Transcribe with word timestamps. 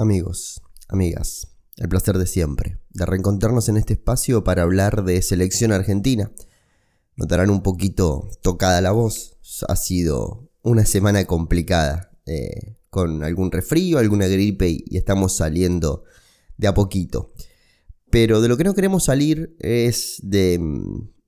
Amigos, 0.00 0.62
amigas, 0.86 1.48
el 1.76 1.88
placer 1.88 2.18
de 2.18 2.26
siempre, 2.28 2.78
de 2.90 3.04
reencontrarnos 3.04 3.68
en 3.68 3.76
este 3.76 3.94
espacio 3.94 4.44
para 4.44 4.62
hablar 4.62 5.02
de 5.02 5.20
selección 5.22 5.72
argentina. 5.72 6.30
Notarán 7.16 7.50
un 7.50 7.64
poquito 7.64 8.30
tocada 8.40 8.80
la 8.80 8.92
voz, 8.92 9.38
ha 9.66 9.74
sido 9.74 10.52
una 10.62 10.86
semana 10.86 11.24
complicada, 11.24 12.12
eh, 12.26 12.76
con 12.90 13.24
algún 13.24 13.50
resfrío, 13.50 13.98
alguna 13.98 14.28
gripe 14.28 14.68
y, 14.68 14.96
estamos 14.96 15.34
saliendo 15.34 16.04
de 16.58 16.68
a 16.68 16.74
poquito. 16.74 17.32
Pero 18.08 18.40
de 18.40 18.46
lo 18.46 18.56
que 18.56 18.62
no 18.62 18.74
queremos 18.74 19.02
salir 19.02 19.56
es 19.58 20.20
de, 20.22 20.60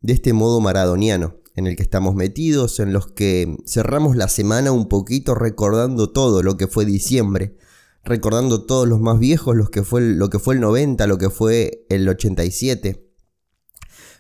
de 0.01 0.13
este 0.13 0.33
modo 0.33 0.61
maradoniano 0.61 1.39
en 1.57 1.67
el 1.67 1.75
que 1.75 1.83
estamos 1.83 2.15
metidos, 2.15 2.79
en 2.79 2.93
los 2.93 3.09
que 3.09 3.57
cerramos 3.67 4.15
la 4.15 4.29
semana 4.29 4.71
un 4.71 4.89
poquito 4.89 5.35
recordando 5.35 6.13
todo 6.13 6.45
lo 6.45 6.57
que 6.57 6.69
fue 6.69 6.85
diciembre 6.85 7.57
recordando 8.05 8.65
todos 8.65 8.89
los 8.89 9.01
más 9.01 9.19
viejos, 9.19 9.57
los 9.57 9.71
que 9.71 9.83
fue, 9.83 10.01
lo 10.01 10.31
que 10.31 10.39
fue 10.39 10.55
el 10.55 10.61
90, 10.61 11.07
lo 11.07 11.19
que 11.19 11.31
fue 11.31 11.87
el 11.89 12.09
87, 12.09 13.07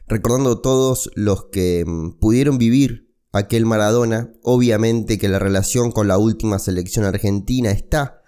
recordando 0.06 0.60
todos 0.60 1.10
los 1.14 1.46
que 1.46 1.84
mm, 1.86 2.18
pudieron 2.18 2.58
vivir 2.58 3.14
aquel 3.32 3.64
Maradona, 3.64 4.32
obviamente 4.42 5.18
que 5.18 5.28
la 5.28 5.38
relación 5.38 5.92
con 5.92 6.08
la 6.08 6.18
última 6.18 6.58
selección 6.58 7.04
argentina 7.04 7.70
está, 7.70 8.22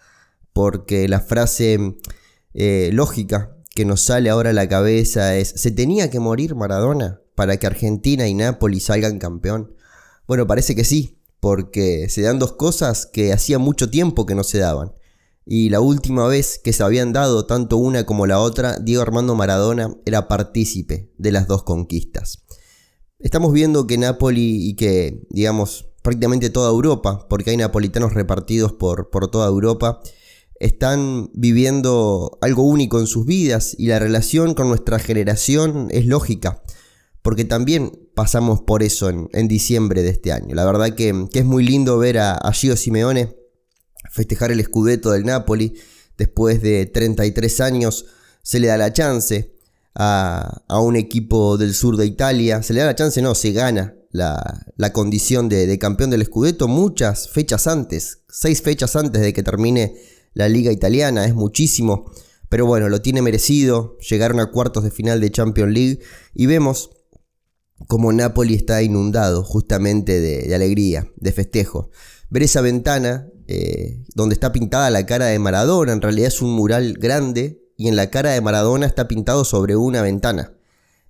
porque 0.52 1.08
la 1.08 1.20
frase 1.20 1.78
mm, 1.78 1.96
eh, 2.54 2.90
lógica 2.92 3.56
que 3.74 3.84
nos 3.84 4.02
sale 4.02 4.30
ahora 4.30 4.50
a 4.50 4.54
la 4.54 4.68
cabeza 4.68 5.36
es, 5.36 5.48
¿se 5.48 5.70
tenía 5.70 6.10
que 6.10 6.20
morir 6.20 6.54
Maradona 6.54 7.20
para 7.34 7.56
que 7.56 7.66
Argentina 7.66 8.28
y 8.28 8.34
Nápoles 8.34 8.84
salgan 8.84 9.18
campeón? 9.18 9.74
Bueno, 10.26 10.46
parece 10.46 10.74
que 10.74 10.84
sí, 10.84 11.20
porque 11.40 12.08
se 12.08 12.22
dan 12.22 12.38
dos 12.38 12.52
cosas 12.52 13.06
que 13.06 13.32
hacía 13.32 13.58
mucho 13.58 13.90
tiempo 13.90 14.26
que 14.26 14.34
no 14.34 14.44
se 14.44 14.58
daban 14.58 14.92
y 15.44 15.70
la 15.70 15.80
última 15.80 16.26
vez 16.28 16.60
que 16.62 16.72
se 16.72 16.82
habían 16.82 17.12
dado 17.12 17.46
tanto 17.46 17.76
una 17.76 18.06
como 18.06 18.26
la 18.26 18.38
otra, 18.38 18.78
Diego 18.78 19.02
Armando 19.02 19.34
Maradona 19.34 19.94
era 20.06 20.28
partícipe 20.28 21.10
de 21.18 21.32
las 21.32 21.48
dos 21.48 21.64
conquistas. 21.64 22.44
Estamos 23.18 23.52
viendo 23.52 23.86
que 23.86 23.98
Napoli 23.98 24.68
y 24.68 24.74
que, 24.74 25.26
digamos, 25.30 25.86
prácticamente 26.02 26.50
toda 26.50 26.70
Europa, 26.70 27.26
porque 27.28 27.50
hay 27.50 27.56
napolitanos 27.56 28.14
repartidos 28.14 28.72
por, 28.72 29.10
por 29.10 29.30
toda 29.30 29.48
Europa, 29.48 30.00
están 30.60 31.30
viviendo 31.34 32.38
algo 32.40 32.62
único 32.62 33.00
en 33.00 33.06
sus 33.06 33.26
vidas 33.26 33.74
y 33.78 33.86
la 33.88 33.98
relación 33.98 34.54
con 34.54 34.68
nuestra 34.68 35.00
generación 35.00 35.88
es 35.90 36.06
lógica, 36.06 36.62
porque 37.20 37.44
también 37.44 38.08
pasamos 38.14 38.60
por 38.60 38.82
eso 38.82 39.08
en, 39.08 39.48
diciembre 39.48 40.02
de 40.02 40.10
este 40.10 40.32
año. 40.32 40.54
La 40.54 40.64
verdad 40.64 40.94
que, 40.94 41.26
es 41.32 41.44
muy 41.44 41.64
lindo 41.64 41.98
ver 41.98 42.18
a, 42.18 42.34
a 42.34 42.52
Gio 42.52 42.76
Simeone 42.76 43.41
festejar 44.12 44.52
el 44.52 44.62
Scudetto 44.62 45.10
del 45.10 45.24
Napoli. 45.24 45.74
Después 46.16 46.62
de 46.62 46.86
33 46.86 47.60
años 47.60 48.06
se 48.42 48.60
le 48.60 48.68
da 48.68 48.76
la 48.76 48.92
chance 48.92 49.56
a, 49.94 50.62
un 50.80 50.96
equipo 50.96 51.56
del 51.56 51.74
sur 51.74 51.96
de 51.96 52.06
Italia. 52.06 52.62
Se 52.62 52.74
le 52.74 52.80
da 52.80 52.86
la 52.86 52.94
chance, 52.94 53.20
no, 53.22 53.34
se 53.34 53.52
gana 53.52 53.94
la, 54.10 54.92
condición 54.92 55.48
de, 55.48 55.78
campeón 55.78 56.10
del 56.10 56.24
Scudetto 56.24 56.68
muchas 56.68 57.28
fechas 57.28 57.66
antes, 57.66 58.20
seis 58.28 58.62
fechas 58.62 58.94
antes 58.94 59.22
de 59.22 59.32
que 59.32 59.42
termine 59.42 59.96
la 60.34 60.48
liga 60.48 60.70
italiana, 60.70 61.24
es 61.24 61.34
muchísimo. 61.34 62.10
Pero 62.48 62.66
bueno, 62.66 62.90
lo 62.90 63.00
tiene 63.00 63.22
merecido. 63.22 63.96
Llegaron 63.98 64.38
a 64.38 64.50
cuartos 64.50 64.84
de 64.84 64.90
final 64.90 65.22
de 65.22 65.30
Champions 65.30 65.72
League 65.72 66.00
y 66.34 66.44
vemos 66.44 66.90
como 67.88 68.12
Napoli 68.12 68.54
está 68.54 68.82
inundado 68.82 69.42
justamente 69.42 70.20
de, 70.20 70.42
de, 70.42 70.54
alegría, 70.54 71.10
de 71.16 71.32
festejo. 71.32 71.90
Ver 72.28 72.42
esa 72.42 72.60
ventana 72.60 73.31
eh, 73.48 74.02
donde 74.14 74.34
está 74.34 74.52
pintada 74.52 74.90
la 74.90 75.06
cara 75.06 75.26
de 75.26 75.38
Maradona. 75.38 75.92
En 75.92 76.02
realidad 76.02 76.28
es 76.28 76.42
un 76.42 76.52
mural 76.52 76.94
grande 76.94 77.62
y 77.76 77.88
en 77.88 77.96
la 77.96 78.10
cara 78.10 78.30
de 78.30 78.40
Maradona 78.40 78.86
está 78.86 79.08
pintado 79.08 79.44
sobre 79.44 79.76
una 79.76 80.02
ventana. 80.02 80.54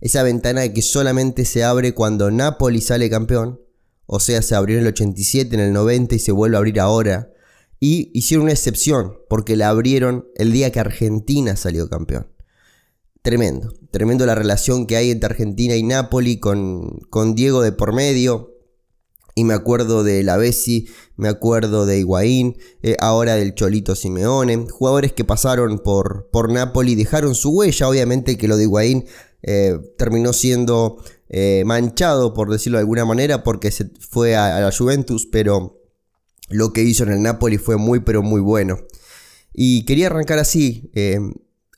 Esa 0.01 0.23
ventana 0.23 0.73
que 0.73 0.83
solamente 0.83 1.45
se 1.45 1.63
abre 1.65 1.95
cuando 1.95 2.31
Napoli 2.31 2.81
sale 2.81 3.09
campeón. 3.09 3.61
O 4.07 4.21
sea, 4.21 4.43
se 4.43 4.55
abrió 4.55 4.77
en 4.77 4.83
el 4.83 4.89
87, 4.89 5.55
en 5.55 5.61
el 5.61 5.73
90 5.73 6.17
y 6.17 6.19
se 6.19 6.33
vuelve 6.33 6.57
a 6.57 6.59
abrir 6.59 6.81
ahora. 6.81 7.33
Y 7.79 8.11
hicieron 8.13 8.45
una 8.45 8.53
excepción 8.53 9.19
porque 9.29 9.57
la 9.57 9.69
abrieron 9.69 10.27
el 10.35 10.53
día 10.53 10.71
que 10.73 10.81
Argentina 10.81 11.57
salió 11.57 11.89
campeón. 11.89 12.29
Tremendo, 13.23 13.73
tremendo 13.93 14.27
la 14.27 14.35
relación 14.35 14.87
que 14.87 14.97
hay 14.97 15.11
entre 15.13 15.31
Argentina 15.31 15.77
y 15.77 15.85
Napoli 15.85 16.41
con, 16.41 16.99
con 17.09 17.37
Diego 17.37 17.63
de 17.63 17.71
por 17.71 17.93
medio. 17.93 18.52
Y 19.35 19.45
me 19.45 19.55
acuerdo 19.55 20.05
de 20.05 20.23
la 20.23 20.37
Bessi, 20.37 20.89
me 21.17 21.29
acuerdo 21.29 21.87
de 21.87 21.99
Higuaín, 21.99 22.59
eh, 22.83 22.97
ahora 23.01 23.35
del 23.37 23.55
Cholito 23.55 23.95
Simeone, 23.95 24.67
jugadores 24.71 25.13
que 25.13 25.25
pasaron 25.25 25.79
por, 25.79 26.29
por 26.31 26.53
Napoli, 26.53 26.95
dejaron 26.95 27.35
su 27.35 27.51
huella, 27.51 27.89
obviamente 27.89 28.37
que 28.37 28.49
lo 28.49 28.57
de 28.59 28.65
Higuaín 28.65 29.07
eh, 29.43 29.79
terminó 29.97 30.35
siendo 30.35 31.03
eh, 31.31 31.63
manchado, 31.65 32.35
por 32.35 32.51
decirlo 32.51 32.77
de 32.77 32.83
alguna 32.83 33.07
manera, 33.07 33.43
porque 33.43 33.71
se 33.71 33.91
fue 34.01 34.37
a, 34.37 34.61
la 34.61 34.71
Juventus, 34.71 35.27
pero 35.31 35.81
lo 36.51 36.75
que 36.75 36.83
hizo 36.83 37.05
en 37.05 37.13
el 37.13 37.23
Napoli 37.23 37.57
fue 37.57 37.79
muy, 37.79 38.01
pero 38.01 38.23
muy 38.23 38.43
bueno. 38.43 38.81
Y 39.55 39.87
quería 39.87 40.09
arrancar 40.09 40.39
así, 40.39 40.91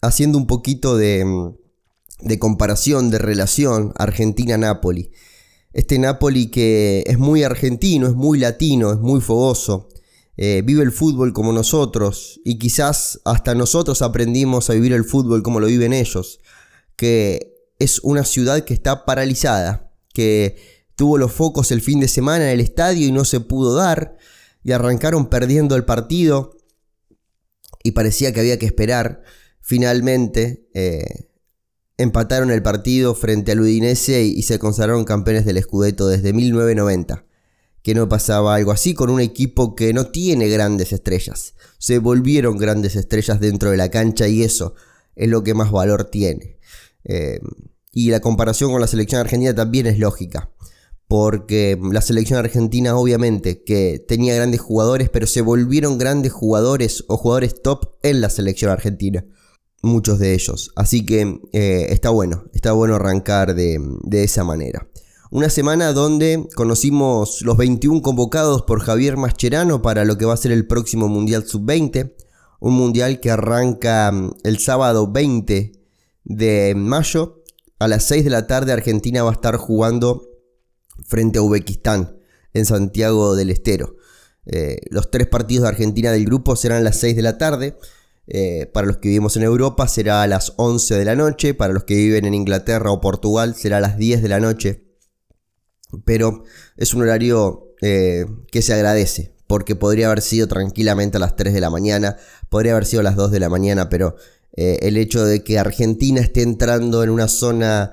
haciendo 0.01 0.39
un 0.39 0.47
poquito 0.47 0.97
de, 0.97 1.53
de 2.21 2.39
comparación, 2.39 3.11
de 3.11 3.19
relación 3.19 3.93
Argentina-Napoli. 3.97 5.11
Este 5.75 5.99
Napoli 5.99 6.47
que 6.47 7.03
es 7.07 7.19
muy 7.19 7.43
argentino, 7.43 8.07
es 8.07 8.15
muy 8.15 8.39
latino, 8.39 8.93
es 8.93 8.99
muy 9.01 9.21
fogoso. 9.21 9.89
Eh, 10.37 10.63
vive 10.65 10.83
el 10.83 10.93
fútbol 10.93 11.33
como 11.33 11.53
nosotros 11.53 12.41
y 12.45 12.59
quizás 12.59 13.21
hasta 13.25 13.55
nosotros 13.55 14.01
aprendimos 14.03 14.71
a 14.71 14.75
vivir 14.75 14.93
el 14.93 15.05
fútbol 15.05 15.43
como 15.43 15.59
lo 15.59 15.67
viven 15.67 15.93
ellos. 15.93 16.39
Que 16.97 17.57
es 17.81 17.99
una 18.05 18.25
ciudad 18.25 18.65
que 18.65 18.73
está 18.73 19.05
paralizada, 19.05 19.93
que 20.13 20.57
tuvo 20.95 21.19
los 21.19 21.33
focos 21.33 21.73
el 21.73 21.81
fin 21.81 21.99
de 21.99 22.09
semana 22.09 22.45
en 22.45 22.51
el 22.53 22.61
estadio 22.61 23.09
y 23.09 23.13
no 23.13 23.25
se 23.25 23.41
pudo 23.41 23.75
dar 23.75 24.17
y 24.63 24.71
arrancaron 24.71 25.27
perdiendo 25.27 25.75
el 25.75 25.85
partido 25.85 26.57
y 27.83 27.91
parecía 27.93 28.33
que 28.33 28.41
había 28.41 28.61
que 28.61 28.67
esperar. 28.67 29.25
Finalmente, 29.61 30.69
eh, 30.73 31.29
empataron 31.97 32.51
el 32.51 32.63
partido 32.63 33.15
frente 33.15 33.53
al 33.53 33.61
Udinese 33.61 34.25
y 34.25 34.43
se 34.43 34.59
consagraron 34.59 35.05
campeones 35.05 35.45
del 35.45 35.63
Scudetto 35.63 36.09
desde 36.09 36.33
1990. 36.33 37.25
Que 37.83 37.95
no 37.95 38.09
pasaba 38.09 38.55
algo 38.55 38.73
así 38.73 38.95
con 38.95 39.11
un 39.11 39.21
equipo 39.21 39.75
que 39.75 39.93
no 39.93 40.07
tiene 40.07 40.49
grandes 40.49 40.93
estrellas. 40.93 41.55
Se 41.79 41.99
volvieron 41.99 42.57
grandes 42.57 42.97
estrellas 42.97 43.41
dentro 43.41 43.71
de 43.71 43.77
la 43.77 43.91
cancha 43.91 44.27
y 44.27 44.43
eso 44.43 44.75
es 45.17 45.29
lo 45.29 45.45
que 45.45 45.55
más 45.55 45.71
valor 45.71 46.05
tiene. 46.05 46.59
Eh, 47.05 47.41
y 47.93 48.11
la 48.11 48.21
comparación 48.21 48.73
con 48.73 48.81
la 48.81 48.87
selección 48.87 49.21
argentina 49.21 49.55
también 49.55 49.87
es 49.87 49.99
lógica. 49.99 50.51
Porque 51.07 51.79
la 51.93 52.01
selección 52.01 52.39
argentina 52.39 52.97
obviamente 52.97 53.63
que 53.63 54.03
tenía 54.09 54.35
grandes 54.35 54.63
jugadores, 54.63 55.11
pero 55.11 55.27
se 55.27 55.43
volvieron 55.43 55.99
grandes 55.99 56.33
jugadores 56.33 57.05
o 57.09 57.19
jugadores 57.19 57.61
top 57.63 57.97
en 58.03 58.23
la 58.23 58.31
selección 58.31 58.71
argentina 58.71 59.27
muchos 59.85 60.19
de 60.19 60.35
ellos. 60.35 60.73
Así 60.77 61.05
que 61.05 61.41
eh, 61.53 61.87
está 61.91 62.11
bueno, 62.11 62.45
está 62.53 62.73
bueno 62.73 62.97
arrancar 62.97 63.55
de, 63.55 63.79
esa 64.11 64.45
manera. 64.45 64.89
Una 65.31 65.51
semana 65.51 65.93
donde 65.93 66.49
conocimos 66.55 67.43
los 67.43 67.57
21 67.57 68.03
convocados 68.03 68.63
por 68.63 68.81
Javier 68.81 69.17
Mascherano 69.17 69.83
para 69.83 70.05
lo 70.05 70.17
que 70.17 70.25
va 70.25 70.35
a 70.35 70.39
ser 70.39 70.53
el 70.53 70.67
próximo 70.67 71.09
Mundial 71.09 71.47
Sub-20. 71.47 72.15
Un 72.61 72.75
mundial 72.75 73.21
que 73.21 73.31
arranca 73.31 74.11
mm, 74.13 74.37
el 74.45 74.59
sábado 74.59 75.11
20 75.11 75.73
de 76.25 76.75
mayo. 76.77 77.43
A 77.79 77.89
las 77.89 78.05
6 78.05 78.25
de 78.25 78.31
la 78.31 78.47
tarde 78.47 78.73
Argentina 78.73 79.23
va 79.23 79.31
a 79.31 79.35
estar 79.35 79.57
jugando 79.57 80.23
frente 81.07 81.39
a 81.39 81.43
Uzbekistán 81.43 82.17
en 82.53 82.65
Santiago 82.65 83.35
del 83.35 83.51
Estero. 83.51 83.97
Eh, 84.47 84.79
los 84.91 85.11
tres 85.11 85.27
partidos 85.27 85.63
de 85.63 85.71
Argentina 85.71 86.13
del 86.13 86.25
grupo 86.25 86.57
serán 86.57 86.79
a 86.79 86.85
las 86.85 86.97
6 86.99 87.17
de 87.17 87.23
la 87.23 87.39
tarde. 87.39 87.77
Eh, 88.27 88.71
para 88.73 88.87
los 88.87 88.97
que 88.99 89.09
vivimos 89.09 89.37
en 89.37 89.43
Europa 89.43 89.87
será 89.87 90.23
a 90.23 90.27
las 90.27 90.55
11 90.57 90.95
de 90.95 91.05
la 91.05 91.15
noche, 91.15 91.53
para 91.55 91.75
los 91.75 91.85
que 91.85 91.95
viven 91.95 92.25
en 92.25 92.35
Inglaterra 92.35 92.91
o 92.91 93.01
Portugal 93.01 93.55
será 93.55 93.79
a 93.79 93.81
las 93.81 93.99
10 93.99 94.23
de 94.23 94.29
la 94.29 94.41
noche. 94.41 94.85
Pero 96.05 96.45
es 96.77 96.95
un 96.95 97.03
horario 97.03 97.75
eh, 97.83 98.27
que 98.51 98.63
se 98.63 98.73
agradece, 98.73 99.35
porque 99.47 99.77
podría 99.77 100.07
haber 100.07 100.23
sido 100.23 100.49
tranquilamente 100.49 101.19
a 101.19 101.21
las 101.21 101.37
3 101.37 101.53
de 101.53 101.61
la 101.61 101.71
mañana, 101.71 102.17
podría 102.49 102.73
haber 102.73 102.87
sido 102.87 103.01
a 103.01 103.05
las 103.05 103.17
2 103.17 103.31
de 103.31 103.41
la 103.41 103.49
mañana, 103.49 103.89
pero 103.91 104.17
eh, 104.57 104.79
el 104.83 104.97
hecho 104.97 105.25
de 105.25 105.45
que 105.45 105.59
Argentina 105.59 106.21
esté 106.21 106.43
entrando 106.43 107.05
en 107.05 107.11
una 107.11 107.29
zona 107.29 107.93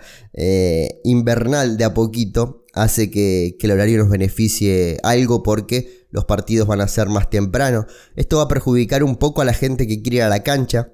invernal 1.04 1.76
de 1.76 1.84
a 1.84 1.94
poquito 1.94 2.66
hace 2.74 3.12
que, 3.12 3.58
que 3.60 3.68
el 3.68 3.74
horario 3.74 3.98
nos 3.98 4.10
beneficie 4.10 4.98
algo 5.04 5.44
porque 5.44 6.01
los 6.12 6.26
partidos 6.26 6.68
van 6.68 6.82
a 6.82 6.88
ser 6.88 7.08
más 7.08 7.30
temprano. 7.30 7.88
Esto 8.16 8.38
va 8.38 8.44
a 8.44 8.48
perjudicar 8.48 9.04
un 9.04 9.16
poco 9.16 9.42
a 9.42 9.46
la 9.46 9.54
gente 9.54 9.88
que 9.88 10.02
quiere 10.02 10.18
ir 10.18 10.24
a 10.24 10.30
la 10.30 10.44
cancha, 10.44 10.92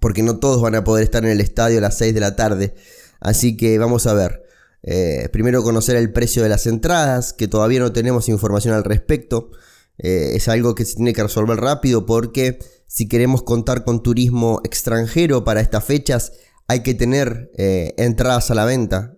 porque 0.00 0.22
no 0.22 0.38
todos 0.38 0.62
van 0.62 0.76
a 0.76 0.84
poder 0.84 1.04
estar 1.04 1.24
en 1.24 1.30
el 1.30 1.40
estadio 1.40 1.78
a 1.78 1.82
las 1.82 1.98
6 1.98 2.14
de 2.14 2.20
la 2.20 2.36
tarde. 2.36 2.74
Así 3.20 3.56
que 3.56 3.78
vamos 3.78 4.06
a 4.06 4.14
ver. 4.14 4.42
Eh, 4.82 5.28
primero 5.32 5.62
conocer 5.62 5.96
el 5.96 6.12
precio 6.12 6.42
de 6.42 6.50
las 6.50 6.66
entradas, 6.66 7.32
que 7.32 7.48
todavía 7.48 7.80
no 7.80 7.92
tenemos 7.92 8.28
información 8.28 8.74
al 8.74 8.84
respecto. 8.84 9.50
Eh, 9.98 10.32
es 10.34 10.48
algo 10.48 10.74
que 10.74 10.84
se 10.84 10.96
tiene 10.96 11.12
que 11.12 11.22
resolver 11.22 11.58
rápido 11.58 12.04
porque 12.04 12.58
si 12.86 13.08
queremos 13.08 13.42
contar 13.42 13.84
con 13.84 14.02
turismo 14.02 14.60
extranjero 14.64 15.42
para 15.42 15.60
estas 15.60 15.84
fechas, 15.84 16.32
hay 16.68 16.82
que 16.82 16.94
tener 16.94 17.50
eh, 17.56 17.94
entradas 17.96 18.50
a 18.50 18.54
la 18.54 18.64
venta. 18.64 19.16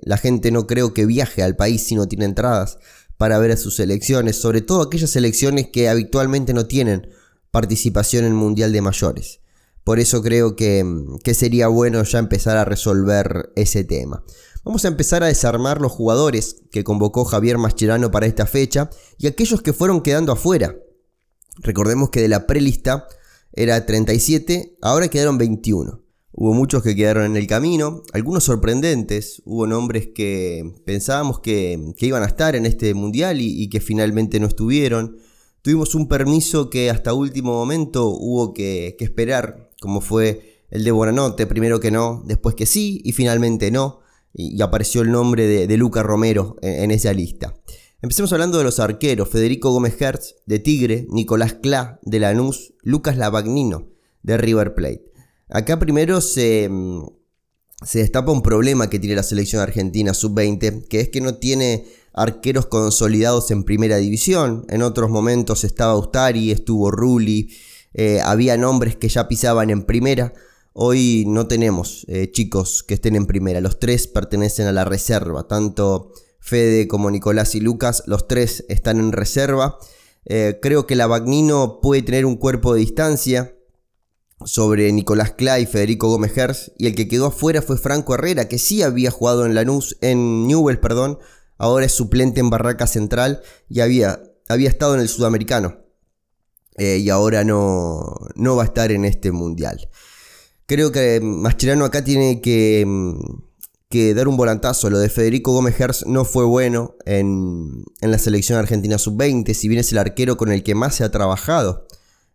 La 0.00 0.16
gente 0.16 0.50
no 0.50 0.66
creo 0.66 0.94
que 0.94 1.04
viaje 1.04 1.42
al 1.42 1.54
país 1.54 1.84
si 1.84 1.94
no 1.94 2.08
tiene 2.08 2.24
entradas 2.24 2.78
para 3.20 3.38
ver 3.38 3.50
a 3.50 3.58
sus 3.58 3.76
selecciones, 3.76 4.36
sobre 4.36 4.62
todo 4.62 4.80
aquellas 4.80 5.10
selecciones 5.10 5.68
que 5.68 5.90
habitualmente 5.90 6.54
no 6.54 6.64
tienen 6.64 7.10
participación 7.50 8.24
en 8.24 8.34
Mundial 8.34 8.72
de 8.72 8.80
Mayores. 8.80 9.40
Por 9.84 10.00
eso 10.00 10.22
creo 10.22 10.56
que, 10.56 10.82
que 11.22 11.34
sería 11.34 11.68
bueno 11.68 12.02
ya 12.02 12.18
empezar 12.18 12.56
a 12.56 12.64
resolver 12.64 13.52
ese 13.56 13.84
tema. 13.84 14.24
Vamos 14.64 14.86
a 14.86 14.88
empezar 14.88 15.22
a 15.22 15.26
desarmar 15.26 15.82
los 15.82 15.92
jugadores 15.92 16.62
que 16.72 16.82
convocó 16.82 17.26
Javier 17.26 17.58
Mascherano 17.58 18.10
para 18.10 18.24
esta 18.24 18.46
fecha 18.46 18.88
y 19.18 19.26
aquellos 19.26 19.60
que 19.60 19.74
fueron 19.74 20.00
quedando 20.00 20.32
afuera. 20.32 20.74
Recordemos 21.58 22.08
que 22.08 22.22
de 22.22 22.28
la 22.28 22.46
prelista 22.46 23.06
era 23.52 23.84
37, 23.84 24.78
ahora 24.80 25.08
quedaron 25.08 25.36
21. 25.36 26.00
Hubo 26.32 26.54
muchos 26.54 26.82
que 26.82 26.94
quedaron 26.94 27.24
en 27.24 27.36
el 27.36 27.48
camino, 27.48 28.02
algunos 28.12 28.44
sorprendentes, 28.44 29.42
hubo 29.44 29.66
nombres 29.66 30.10
que 30.14 30.74
pensábamos 30.84 31.40
que, 31.40 31.92
iban 31.98 32.22
a 32.22 32.26
estar 32.26 32.54
en 32.54 32.66
este 32.66 32.94
mundial 32.94 33.40
y, 33.40 33.68
que 33.68 33.80
finalmente 33.80 34.38
no 34.38 34.46
estuvieron. 34.46 35.18
Tuvimos 35.62 35.94
un 35.94 36.06
permiso 36.06 36.70
que 36.70 36.88
hasta 36.88 37.14
último 37.14 37.52
momento 37.52 38.06
hubo 38.08 38.54
que, 38.54 38.96
esperar, 39.00 39.70
como 39.80 40.00
fue 40.00 40.62
el 40.70 40.84
de 40.84 40.92
Buenanote, 40.92 41.46
primero 41.46 41.80
que 41.80 41.90
no, 41.90 42.22
después 42.24 42.54
que 42.54 42.64
sí 42.64 43.00
y 43.04 43.12
finalmente 43.12 43.72
no 43.72 44.00
y, 44.32 44.62
apareció 44.62 45.02
el 45.02 45.10
nombre 45.10 45.48
de, 45.48 45.66
de 45.66 45.76
Luca 45.76 46.04
Romero 46.04 46.56
en, 46.62 46.92
esa 46.92 47.12
lista. 47.12 47.56
Empecemos 48.02 48.32
hablando 48.32 48.56
de 48.56 48.64
los 48.64 48.78
arqueros, 48.78 49.28
Federico 49.28 49.72
Gómez 49.72 50.00
Hertz 50.00 50.36
de 50.46 50.60
Tigre, 50.60 51.06
Nicolás 51.10 51.54
Clá 51.54 51.98
de 52.02 52.20
Lanús, 52.20 52.72
Lucas 52.82 53.16
Lavagnino 53.16 53.88
de 54.22 54.38
River 54.38 54.74
Plate. 54.74 55.09
Acá 55.50 55.78
primero 55.78 56.20
se, 56.20 56.68
mm, 56.70 57.06
se 57.84 57.98
destapa 57.98 58.30
un 58.30 58.42
problema 58.42 58.88
que 58.88 58.98
tiene 58.98 59.16
la 59.16 59.22
selección 59.22 59.60
argentina 59.60 60.14
sub-20, 60.14 60.86
que 60.88 61.00
es 61.00 61.08
que 61.08 61.20
no 61.20 61.36
tiene 61.36 61.86
arqueros 62.12 62.66
consolidados 62.66 63.50
en 63.50 63.64
primera 63.64 63.96
división. 63.96 64.64
En 64.68 64.82
otros 64.82 65.10
momentos 65.10 65.64
estaba 65.64 65.96
Ustari, 65.96 66.50
estuvo 66.50 66.90
Rulli, 66.90 67.50
eh, 67.94 68.20
había 68.24 68.56
nombres 68.56 68.96
que 68.96 69.08
ya 69.08 69.28
pisaban 69.28 69.70
en 69.70 69.82
primera. 69.82 70.32
Hoy 70.72 71.24
no 71.26 71.48
tenemos 71.48 72.04
eh, 72.08 72.30
chicos 72.30 72.84
que 72.84 72.94
estén 72.94 73.16
en 73.16 73.26
primera, 73.26 73.60
los 73.60 73.80
tres 73.80 74.06
pertenecen 74.06 74.66
a 74.66 74.72
la 74.72 74.84
reserva, 74.84 75.48
tanto 75.48 76.12
Fede 76.38 76.88
como 76.88 77.10
Nicolás 77.10 77.54
y 77.54 77.60
Lucas, 77.60 78.04
los 78.06 78.28
tres 78.28 78.64
están 78.68 78.98
en 78.98 79.12
reserva. 79.12 79.78
Eh, 80.24 80.58
creo 80.62 80.86
que 80.86 80.96
la 80.96 81.06
Bagnino 81.06 81.80
puede 81.82 82.02
tener 82.02 82.24
un 82.24 82.36
cuerpo 82.36 82.72
de 82.72 82.80
distancia 82.80 83.54
sobre 84.44 84.92
Nicolás 84.92 85.32
Clay 85.32 85.64
y 85.64 85.66
Federico 85.66 86.08
Gómez 86.08 86.36
Herz, 86.36 86.72
y 86.78 86.86
el 86.86 86.94
que 86.94 87.08
quedó 87.08 87.26
afuera 87.26 87.62
fue 87.62 87.76
Franco 87.76 88.14
Herrera, 88.14 88.48
que 88.48 88.58
sí 88.58 88.82
había 88.82 89.10
jugado 89.10 89.46
en 89.46 89.54
Lanús, 89.54 89.96
en 90.00 90.46
Newell, 90.46 90.80
perdón, 90.80 91.18
ahora 91.58 91.86
es 91.86 91.92
suplente 91.92 92.40
en 92.40 92.50
Barraca 92.50 92.86
Central 92.86 93.42
y 93.68 93.80
había, 93.80 94.22
había 94.48 94.68
estado 94.68 94.94
en 94.94 95.00
el 95.00 95.08
Sudamericano. 95.08 95.78
Eh, 96.76 96.98
y 96.98 97.10
ahora 97.10 97.44
no, 97.44 98.16
no 98.36 98.56
va 98.56 98.62
a 98.62 98.66
estar 98.66 98.90
en 98.90 99.04
este 99.04 99.32
mundial. 99.32 99.90
Creo 100.64 100.92
que 100.92 101.20
Mascherano 101.20 101.84
acá 101.84 102.04
tiene 102.04 102.40
que, 102.40 102.86
que, 103.88 104.14
dar 104.14 104.28
un 104.28 104.36
volantazo. 104.36 104.88
Lo 104.88 104.98
de 104.98 105.08
Federico 105.08 105.52
Gómez 105.52 105.78
Herz 105.78 106.06
no 106.06 106.24
fue 106.24 106.44
bueno 106.44 106.96
en, 107.04 107.84
la 108.00 108.18
selección 108.18 108.58
argentina 108.58 108.96
sub-20, 108.96 109.52
si 109.52 109.68
bien 109.68 109.80
es 109.80 109.92
el 109.92 109.98
arquero 109.98 110.36
con 110.36 110.52
el 110.52 110.62
que 110.62 110.74
más 110.74 110.94
se 110.94 111.04
ha 111.04 111.10
trabajado 111.10 111.86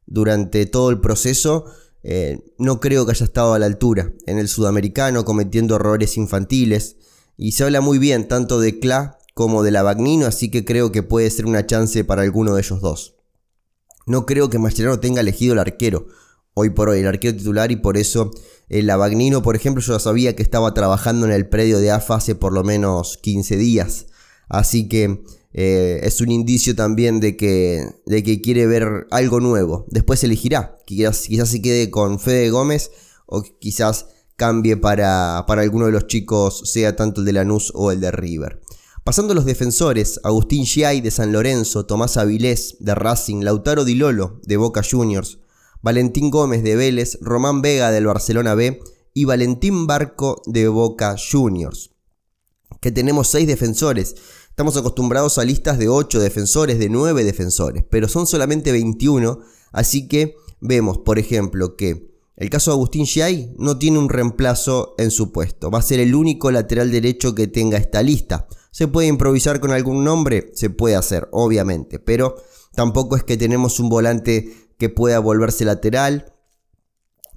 durante 0.06 0.66
todo 0.66 0.90
el 0.90 1.00
proceso. 1.00 1.66
Eh, 2.08 2.54
no 2.60 2.80
creo 2.80 3.04
que 3.04 3.14
haya 3.14 3.26
estado 3.26 3.56
a 3.56 3.60
la 3.60 3.66
altura 3.66 4.14
en 4.28 4.38
el 4.38 4.48
sudamericano, 4.48 5.26
cometiendo 5.26 5.76
errores 5.76 6.18
infantiles. 6.18 6.98
Y 7.36 7.54
se 7.54 7.64
habla 7.64 7.82
muy 7.82 7.98
bien 7.98 8.28
tanto 8.28 8.60
de 8.60 8.80
Cla 8.80 9.18
como 9.34 9.64
de 9.64 9.72
la 9.72 9.82
Bagnino, 9.82 10.28
así 10.28 10.52
que 10.52 10.64
creo 10.64 10.92
que 10.92 11.02
puede 11.02 11.32
ser 11.32 11.48
una 11.48 11.66
chance 11.66 12.04
para 12.04 12.22
alguno 12.22 12.54
de 12.54 12.62
ellos 12.62 12.80
dos. 12.80 13.16
No 14.06 14.28
creo 14.28 14.52
que 14.52 14.60
Mascherano 14.60 15.00
tenga 15.00 15.22
elegido 15.22 15.54
el 15.54 15.60
arquero 15.60 16.06
hoy 16.54 16.70
por 16.70 16.90
hoy, 16.90 17.00
el 17.00 17.08
arquero 17.08 17.36
titular, 17.36 17.72
y 17.72 17.76
por 17.76 17.98
eso 17.98 18.30
el 18.70 18.88
Abagnino, 18.88 19.42
por 19.42 19.56
ejemplo, 19.56 19.82
yo 19.82 19.94
ya 19.94 20.00
sabía 20.00 20.36
que 20.36 20.44
estaba 20.44 20.76
trabajando 20.76 21.26
en 21.26 21.32
el 21.32 21.50
predio 21.50 21.80
de 21.80 21.90
AFA 21.90 22.16
hace 22.16 22.36
por 22.36 22.54
lo 22.54 22.64
menos 22.64 23.18
15 23.18 23.58
días. 23.58 24.06
Así 24.48 24.88
que 24.88 25.24
eh, 25.58 26.02
es 26.04 26.20
un 26.20 26.32
indicio 26.32 26.76
también 26.76 27.22
de 27.22 27.38
que, 27.38 27.88
de 28.06 28.24
que 28.24 28.42
quiere 28.42 28.68
ver 28.68 29.08
algo 29.10 29.40
nuevo. 29.40 29.86
Después 29.90 30.22
elegirá. 30.26 30.78
Quizás, 30.86 31.22
quizás 31.22 31.48
se 31.48 31.62
quede 31.62 31.90
con 31.90 32.20
Fede 32.20 32.50
Gómez 32.50 32.92
o 33.26 33.42
quizás 33.42 34.08
cambie 34.36 34.76
para, 34.76 35.46
para 35.48 35.62
alguno 35.62 35.86
de 35.86 35.94
los 35.94 36.08
chicos, 36.08 36.62
sea 36.66 36.98
tanto 36.98 37.22
el 37.22 37.26
de 37.26 37.32
Lanús 37.32 37.72
o 37.74 37.94
el 37.94 38.02
de 38.02 38.12
River. 38.12 38.62
Pasando 39.06 39.32
a 39.32 39.36
los 39.36 39.46
defensores, 39.46 40.20
Agustín 40.26 40.66
Giai 40.66 41.00
de 41.00 41.10
San 41.10 41.32
Lorenzo, 41.32 41.86
Tomás 41.86 42.18
Avilés 42.18 42.76
de 42.82 42.94
Racing, 42.94 43.42
Lautaro 43.44 43.86
Di 43.86 43.96
Lolo 43.96 44.42
de 44.44 44.58
Boca 44.58 44.82
Juniors, 44.84 45.40
Valentín 45.82 46.32
Gómez 46.32 46.64
de 46.64 46.76
Vélez, 46.76 47.18
Román 47.22 47.62
Vega 47.62 47.92
del 47.92 48.08
Barcelona 48.08 48.56
B 48.56 48.82
y 49.14 49.24
Valentín 49.24 49.88
Barco 49.88 50.42
de 50.48 50.68
Boca 50.68 51.16
Juniors. 51.18 51.92
Que 52.82 52.92
tenemos 52.92 53.30
seis 53.30 53.48
defensores. 53.48 54.16
Estamos 54.56 54.78
acostumbrados 54.78 55.38
a 55.38 55.44
listas 55.44 55.78
de 55.78 55.90
8 55.90 56.18
defensores, 56.22 56.80
de 56.80 56.88
9 56.88 57.26
defensores, 57.26 57.84
pero 57.90 58.08
son 58.08 58.26
solamente 58.26 58.72
21, 58.72 59.42
así 59.74 60.08
que 60.08 60.38
vemos, 60.62 60.98
por 61.00 61.20
ejemplo, 61.20 61.76
que 61.76 62.16
el 62.38 62.50
caso 62.50 62.72
de 62.72 62.76
Agustín 62.76 63.06
Giai 63.06 63.54
no 63.60 63.78
tiene 63.78 64.00
un 64.00 64.08
reemplazo 64.08 64.96
en 64.98 65.12
su 65.12 65.34
puesto. 65.34 65.70
Va 65.70 65.80
a 65.80 65.82
ser 65.82 66.00
el 66.00 66.16
único 66.16 66.52
lateral 66.52 66.90
derecho 66.90 67.36
que 67.36 67.48
tenga 67.48 67.78
esta 67.78 68.02
lista. 68.02 68.48
¿Se 68.72 68.88
puede 68.88 69.10
improvisar 69.10 69.60
con 69.60 69.72
algún 69.72 70.06
nombre? 70.06 70.52
Se 70.54 70.70
puede 70.70 70.96
hacer, 70.96 71.28
obviamente, 71.34 72.00
pero 72.00 72.38
tampoco 72.76 73.18
es 73.18 73.26
que 73.26 73.36
tenemos 73.36 73.82
un 73.82 73.90
volante 73.90 74.54
que 74.78 74.88
pueda 74.88 75.20
volverse 75.20 75.66
lateral. 75.66 76.32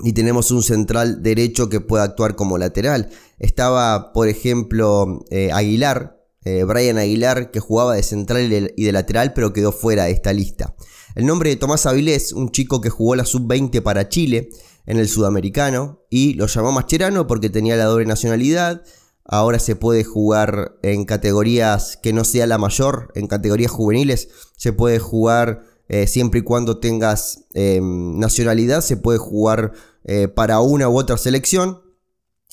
Y 0.05 0.12
tenemos 0.12 0.53
un 0.53 0.62
central 0.62 1.25
derecho 1.25 1.69
que 1.69 1.81
pueda 1.81 2.05
actuar 2.05 2.37
como 2.37 2.59
lateral. 2.59 3.11
Estaba, 3.41 4.12
por 4.12 4.29
ejemplo, 4.29 5.25
eh, 5.31 5.50
Aguilar, 5.50 6.18
eh, 6.44 6.64
Brian 6.64 6.99
Aguilar, 6.99 7.50
que 7.50 7.61
jugaba 7.61 7.94
de 7.94 8.02
central 8.02 8.73
y 8.76 8.85
de 8.85 8.93
lateral, 8.93 9.32
pero 9.35 9.52
quedó 9.52 9.73
fuera 9.73 10.05
de 10.05 10.12
esta 10.12 10.32
lista. 10.32 10.75
El 11.14 11.26
nombre 11.26 11.50
de 11.50 11.56
Tomás 11.56 11.87
Avilés, 11.87 12.32
un 12.32 12.50
chico 12.50 12.81
que 12.81 12.90
jugó 12.90 13.17
la 13.17 13.25
sub-20 13.25 13.82
para 13.82 14.08
Chile 14.08 14.50
en 14.87 14.99
el 14.99 15.08
sudamericano, 15.08 16.02
y 16.11 16.35
lo 16.35 16.47
llamó 16.47 16.73
Mascherano 16.73 17.26
porque 17.26 17.50
tenía 17.50 17.76
la 17.76 17.85
doble 17.85 18.07
nacionalidad. 18.07 18.83
Ahora 19.25 19.59
se 19.59 19.76
puede 19.76 20.04
jugar 20.04 20.78
en 20.83 21.04
categorías 21.04 21.99
que 22.02 22.12
no 22.12 22.25
sea 22.25 22.47
la 22.47 22.57
mayor, 22.57 23.12
en 23.14 23.26
categorías 23.26 23.71
juveniles, 23.71 24.28
se 24.57 24.73
puede 24.73 24.99
jugar 24.99 25.64
eh, 25.88 26.07
siempre 26.07 26.40
y 26.40 26.42
cuando 26.42 26.78
tengas 26.78 27.45
em, 27.54 28.18
nacionalidad, 28.18 28.80
se 28.80 28.97
puede 28.97 29.18
jugar 29.18 29.73
eh, 30.04 30.28
para 30.28 30.61
una 30.61 30.88
u 30.88 30.99
otra 30.99 31.16
selección. 31.16 31.83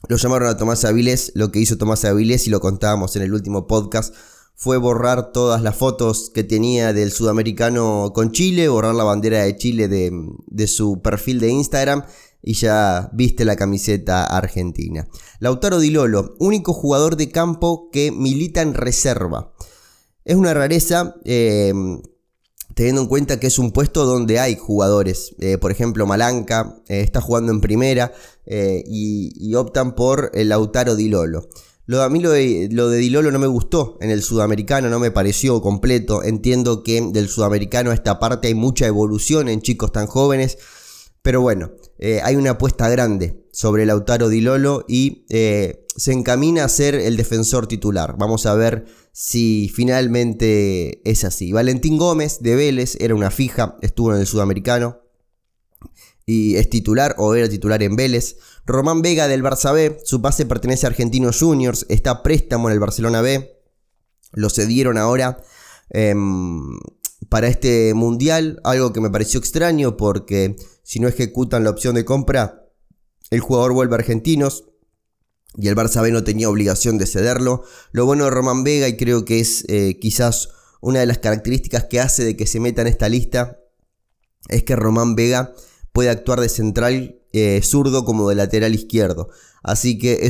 Lo 0.07 0.17
llamaron 0.17 0.49
a 0.49 0.57
Tomás 0.57 0.85
Avilés, 0.85 1.31
lo 1.35 1.51
que 1.51 1.59
hizo 1.59 1.77
Tomás 1.77 2.05
Avilés 2.05 2.47
y 2.47 2.49
lo 2.49 2.59
contábamos 2.59 3.15
en 3.15 3.23
el 3.23 3.33
último 3.33 3.67
podcast 3.67 4.13
fue 4.55 4.77
borrar 4.77 5.31
todas 5.33 5.61
las 5.61 5.75
fotos 5.75 6.31
que 6.33 6.43
tenía 6.43 6.93
del 6.93 7.11
sudamericano 7.11 8.11
con 8.13 8.31
Chile, 8.31 8.69
borrar 8.69 8.95
la 8.95 9.03
bandera 9.03 9.43
de 9.43 9.57
Chile 9.57 9.87
de, 9.87 10.67
su 10.67 11.01
perfil 11.01 11.39
de 11.39 11.49
Instagram 11.49 12.05
y 12.41 12.53
ya 12.53 13.09
viste 13.13 13.43
la 13.43 13.57
camiseta 13.57 14.23
argentina. 14.23 15.07
Lautaro 15.39 15.79
Di 15.79 15.89
Lolo, 15.89 16.35
único 16.39 16.73
jugador 16.73 17.17
de 17.17 17.29
campo 17.29 17.89
que 17.91 18.11
milita 18.11 18.61
en 18.61 18.75
reserva. 18.75 19.53
Es 20.23 20.35
una 20.35 20.53
rareza. 20.53 21.15
Eh, 21.25 21.73
teniendo 22.75 23.01
en 23.01 23.07
cuenta 23.07 23.39
que 23.39 23.47
es 23.47 23.57
un 23.57 23.71
puesto 23.71 24.05
donde 24.05 24.39
hay 24.39 24.55
jugadores. 24.57 25.33
Eh, 25.39 25.57
por 25.57 25.71
ejemplo, 25.71 26.05
Malanca 26.05 26.77
eh, 26.87 27.01
está 27.01 27.21
jugando 27.21 27.51
en 27.51 27.61
primera 27.61 28.13
eh, 28.45 28.83
y, 28.85 29.55
optan 29.55 29.95
por 29.95 30.31
el 30.33 30.49
Lautaro 30.49 30.95
Di 30.95 31.07
Lolo. 31.07 31.49
Lo, 31.87 32.01
a 32.01 32.09
mí 32.09 32.19
lo 32.19 32.31
de, 32.31 32.67
lo 32.71 32.89
Di 32.89 33.09
Lolo 33.09 33.31
no 33.31 33.39
me 33.39 33.47
gustó 33.47 33.97
en 34.01 34.09
el 34.09 34.21
sudamericano, 34.21 34.89
no 34.89 34.99
me 34.99 35.09
pareció 35.09 35.61
completo. 35.61 36.21
Entiendo 36.21 36.83
que 36.83 37.01
del 37.01 37.29
sudamericano 37.29 37.91
a 37.91 37.93
esta 37.93 38.19
parte 38.19 38.49
hay 38.49 38.55
mucha 38.55 38.85
evolución 38.87 39.47
en 39.47 39.61
chicos 39.61 39.93
tan 39.93 40.07
jóvenes. 40.07 40.57
Pero 41.21 41.41
bueno, 41.41 41.71
hay 42.23 42.35
una 42.35 42.51
apuesta 42.51 42.87
grande 42.89 43.47
sobre 43.51 43.85
Lautaro 43.85 44.29
Di 44.29 44.41
Lolo 44.41 44.85
y 44.87 45.25
se 45.95 46.11
encamina 46.11 46.65
a 46.65 46.69
ser 46.69 46.95
el 46.95 47.15
defensor 47.15 47.67
titular. 47.67 48.15
Vamos 48.17 48.45
a 48.45 48.53
ver 48.55 48.85
si 49.11 49.71
finalmente 49.73 51.01
es 51.09 51.23
así. 51.23 51.51
Valentín 51.53 51.97
Gómez 51.97 52.39
de 52.41 52.55
Vélez 52.55 52.97
era 52.99 53.15
una 53.15 53.31
fija, 53.31 53.77
estuvo 53.81 54.13
en 54.13 54.19
el 54.19 54.27
sudamericano 54.27 55.01
y 56.25 56.55
es 56.55 56.69
titular 56.69 57.15
o 57.17 57.33
era 57.35 57.47
titular 57.47 57.81
en 57.81 57.95
Vélez. 57.95 58.37
Román 58.65 59.01
Vega 59.01 59.27
del 59.27 59.43
Barça 59.43 59.73
B, 59.73 59.99
su 60.03 60.21
pase 60.21 60.45
pertenece 60.45 60.85
a 60.85 60.89
Argentinos 60.89 61.39
Juniors, 61.39 61.85
está 61.87 62.23
préstamo 62.23 62.67
en 62.67 62.73
el 62.73 62.79
Barcelona 62.79 63.21
B, 63.21 63.61
lo 64.33 64.49
cedieron 64.49 64.97
ahora 64.97 65.37
em, 65.91 66.77
para 67.29 67.47
este 67.47 67.93
mundial, 67.93 68.59
algo 68.65 68.91
que 68.91 69.01
me 69.01 69.09
pareció 69.09 69.39
extraño 69.39 69.95
porque 69.95 70.57
si 70.83 70.99
no 70.99 71.07
ejecutan 71.07 71.63
la 71.63 71.69
opción 71.69 71.95
de 71.95 72.03
compra, 72.03 72.63
el 73.29 73.39
jugador 73.39 73.73
vuelve 73.73 73.95
a 73.95 73.99
argentinos 73.99 74.65
y 75.57 75.67
el 75.67 75.75
Barça 75.75 76.09
no 76.11 76.23
tenía 76.23 76.49
obligación 76.49 76.97
de 76.97 77.05
cederlo. 77.05 77.63
Lo 77.91 78.05
bueno 78.05 78.25
de 78.25 78.31
Román 78.31 78.63
Vega 78.63 78.87
y 78.87 78.97
creo 78.97 79.25
que 79.25 79.39
es 79.39 79.65
eh, 79.67 79.97
quizás 79.99 80.49
una 80.81 80.99
de 80.99 81.05
las 81.05 81.17
características 81.19 81.85
que 81.85 81.99
hace 81.99 82.23
de 82.23 82.35
que 82.35 82.47
se 82.47 82.59
meta 82.59 82.81
en 82.81 82.87
esta 82.87 83.09
lista 83.09 83.59
es 84.49 84.63
que 84.63 84.75
Román 84.75 85.15
Vega 85.15 85.53
puede 85.91 86.09
actuar 86.09 86.39
de 86.39 86.49
central 86.49 87.21
eh, 87.31 87.61
zurdo 87.63 88.05
como 88.05 88.29
de 88.29 88.35
lateral 88.35 88.75
izquierdo. 88.75 89.29
Así 89.63 89.97
que 89.97 90.29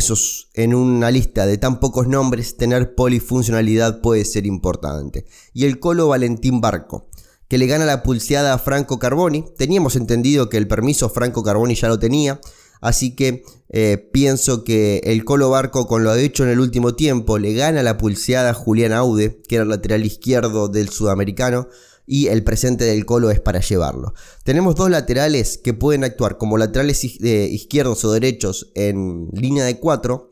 en 0.54 0.74
una 0.74 1.12
lista 1.12 1.46
de 1.46 1.58
tan 1.58 1.82
pocos 1.82 2.08
nombres, 2.08 2.56
tener 2.56 2.96
polifuncionalidad 2.96 4.00
puede 4.00 4.24
ser 4.24 4.46
importante. 4.46 5.26
Y 5.54 5.66
el 5.66 5.80
Colo 5.80 6.08
Valentín 6.08 6.62
Barco, 6.62 7.10
que 7.50 7.58
le 7.58 7.68
gana 7.68 7.84
la 7.84 8.02
pulseada 8.02 8.54
a 8.54 8.60
Franco 8.60 8.98
Carboni. 8.98 9.44
Teníamos 9.58 9.98
entendido 9.98 10.48
que 10.50 10.58
el 10.58 10.70
permiso 10.70 11.10
Franco 11.10 11.44
Carboni 11.44 11.76
ya 11.76 11.90
lo 11.90 12.00
tenía. 12.00 12.40
Así 12.82 13.16
que 13.16 13.44
eh, 13.70 13.98
pienso 14.12 14.64
que 14.64 15.02
el 15.06 15.26
Colo 15.26 15.50
Barco, 15.50 15.88
con 15.88 16.04
lo 16.04 16.14
hecho 16.16 16.44
en 16.44 16.50
el 16.50 16.60
último 16.60 16.96
tiempo, 16.96 17.38
le 17.38 17.54
gana 17.54 17.84
la 17.84 17.98
pulseada 17.98 18.52
a 18.52 18.54
Julián 18.54 18.94
Aude, 18.94 19.42
que 19.48 19.56
era 19.56 19.64
el 19.64 19.70
lateral 19.70 20.06
izquierdo 20.06 20.68
del 20.68 20.90
sudamericano 20.90 21.68
y 22.08 22.28
el 22.28 22.44
presente 22.44 22.86
del 22.86 23.06
Colo 23.06 23.32
es 23.32 23.40
para 23.40 23.60
llevarlo. 23.60 24.14
Tenemos 24.44 24.76
dos 24.76 24.90
laterales 24.90 25.58
que 25.58 25.74
pueden 25.74 26.04
actuar 26.04 26.38
como 26.38 26.58
laterales 26.58 27.04
izquierdos 27.04 28.06
o 28.06 28.12
derechos 28.12 28.72
en 28.76 29.30
línea 29.32 29.66
de 29.66 29.80
4. 29.80 30.32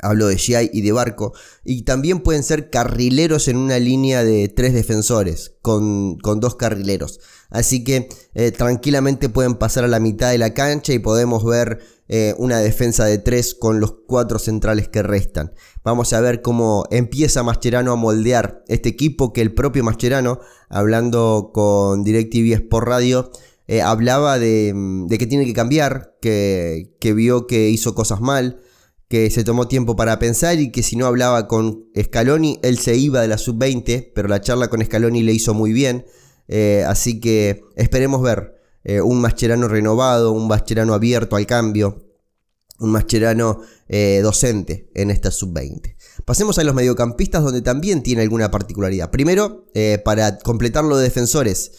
Hablo 0.00 0.28
de 0.28 0.36
Giai 0.36 0.70
y 0.72 0.82
de 0.82 0.92
Barco. 0.92 1.32
Y 1.64 1.82
también 1.82 2.20
pueden 2.20 2.44
ser 2.44 2.70
carrileros 2.70 3.48
en 3.48 3.56
una 3.56 3.78
línea 3.78 4.22
de 4.22 4.48
tres 4.48 4.72
defensores, 4.72 5.56
con, 5.60 6.18
con 6.18 6.38
dos 6.38 6.54
carrileros. 6.54 7.18
Así 7.50 7.82
que 7.82 8.08
eh, 8.34 8.50
tranquilamente 8.50 9.28
pueden 9.28 9.54
pasar 9.54 9.84
a 9.84 9.88
la 9.88 10.00
mitad 10.00 10.30
de 10.30 10.38
la 10.38 10.52
cancha 10.52 10.92
y 10.92 10.98
podemos 10.98 11.44
ver 11.44 11.80
eh, 12.08 12.34
una 12.38 12.58
defensa 12.58 13.04
de 13.04 13.18
tres 13.18 13.54
con 13.54 13.80
los 13.80 13.94
cuatro 14.06 14.38
centrales 14.38 14.88
que 14.88 15.02
restan. 15.02 15.52
Vamos 15.82 16.12
a 16.12 16.20
ver 16.20 16.42
cómo 16.42 16.84
empieza 16.90 17.42
Mascherano 17.42 17.92
a 17.92 17.96
moldear 17.96 18.64
este 18.68 18.90
equipo 18.90 19.32
que 19.32 19.40
el 19.40 19.54
propio 19.54 19.84
Mascherano, 19.84 20.40
hablando 20.68 21.50
con 21.52 22.04
DirecTV 22.04 22.54
Sport 22.54 22.86
Radio, 22.86 23.30
eh, 23.66 23.82
hablaba 23.82 24.38
de, 24.38 25.06
que 25.18 25.26
tiene 25.26 25.44
que 25.44 25.52
cambiar, 25.52 26.16
que, 26.20 26.96
que 27.00 27.12
vio 27.12 27.46
que 27.46 27.68
hizo 27.68 27.94
cosas 27.94 28.20
mal, 28.20 28.60
que 29.08 29.30
se 29.30 29.44
tomó 29.44 29.68
tiempo 29.68 29.96
para 29.96 30.18
pensar 30.18 30.60
y 30.60 30.70
que 30.70 30.82
si 30.82 30.96
no 30.96 31.06
hablaba 31.06 31.48
con 31.48 31.86
Scaloni, 31.98 32.60
él 32.62 32.78
se 32.78 32.96
iba 32.96 33.22
de 33.22 33.28
la 33.28 33.38
sub-20, 33.38 34.12
pero 34.14 34.28
la 34.28 34.40
charla 34.40 34.68
con 34.68 34.84
Scaloni 34.84 35.22
le 35.22 35.32
hizo 35.32 35.54
muy 35.54 35.72
bien. 35.72 36.04
Eh, 36.48 36.84
así 36.86 37.20
que 37.20 37.62
esperemos 37.76 38.22
ver 38.22 38.60
eh, 38.84 39.00
un 39.00 39.20
Mascherano 39.20 39.68
renovado, 39.68 40.32
un 40.32 40.48
Mascherano 40.48 40.94
abierto 40.94 41.36
al 41.36 41.46
cambio, 41.46 42.04
un 42.78 42.90
Mascherano 42.90 43.60
eh, 43.88 44.20
docente 44.22 44.90
en 44.94 45.10
esta 45.10 45.30
sub-20. 45.30 45.94
Pasemos 46.24 46.58
a 46.58 46.64
los 46.64 46.74
mediocampistas 46.74 47.44
donde 47.44 47.62
también 47.62 48.02
tiene 48.02 48.22
alguna 48.22 48.50
particularidad. 48.50 49.10
Primero, 49.10 49.66
para 50.04 50.38
completar 50.38 50.84
lo 50.84 50.96
de 50.96 51.04
defensores, 51.04 51.72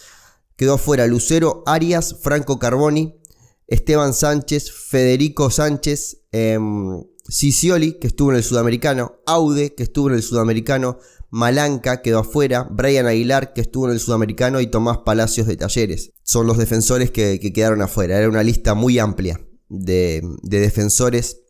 quedó 0.55 0.77
fuera 0.77 1.05
Lucero, 1.07 1.63
Arias, 1.65 2.15
Franco 2.21 2.57
Carboni, 2.57 3.19
Esteban 3.67 4.13
Sánchez, 4.13 4.71
Federico 4.71 5.51
Sánchez, 5.51 6.21
em, 6.31 7.03
Cicioli, 7.29 7.93
que 7.93 8.07
estuvo 8.07 8.31
en 8.31 8.38
el 8.38 8.43
Sudamericano, 8.43 9.19
Aude, 9.27 9.75
que 9.75 9.83
estuvo 9.83 10.09
en 10.09 10.15
el 10.15 10.23
Sudamericano, 10.23 10.97
Malanca 11.31 12.01
quedó 12.01 12.19
afuera, 12.19 12.67
Brian 12.69 13.05
Aguilar 13.05 13.53
que 13.53 13.62
estuvo 13.62 13.88
en 13.88 13.93
el 13.93 14.00
Sudamericano 14.00 14.62
y 14.62 14.67
Tomás 14.67 15.00
Palacios 15.00 15.48
de 15.48 15.57
Talleres. 15.57 16.13
Son 16.24 16.48
los 16.48 16.57
defensores 16.57 17.12
que, 17.12 17.39
quedaron 17.39 17.81
afuera. 17.81 18.17
Era 18.17 18.29
una 18.29 18.43
lista 18.43 18.74
muy 18.74 19.00
amplia 19.00 19.39
de, 19.67 20.21
defensores. 20.41 21.41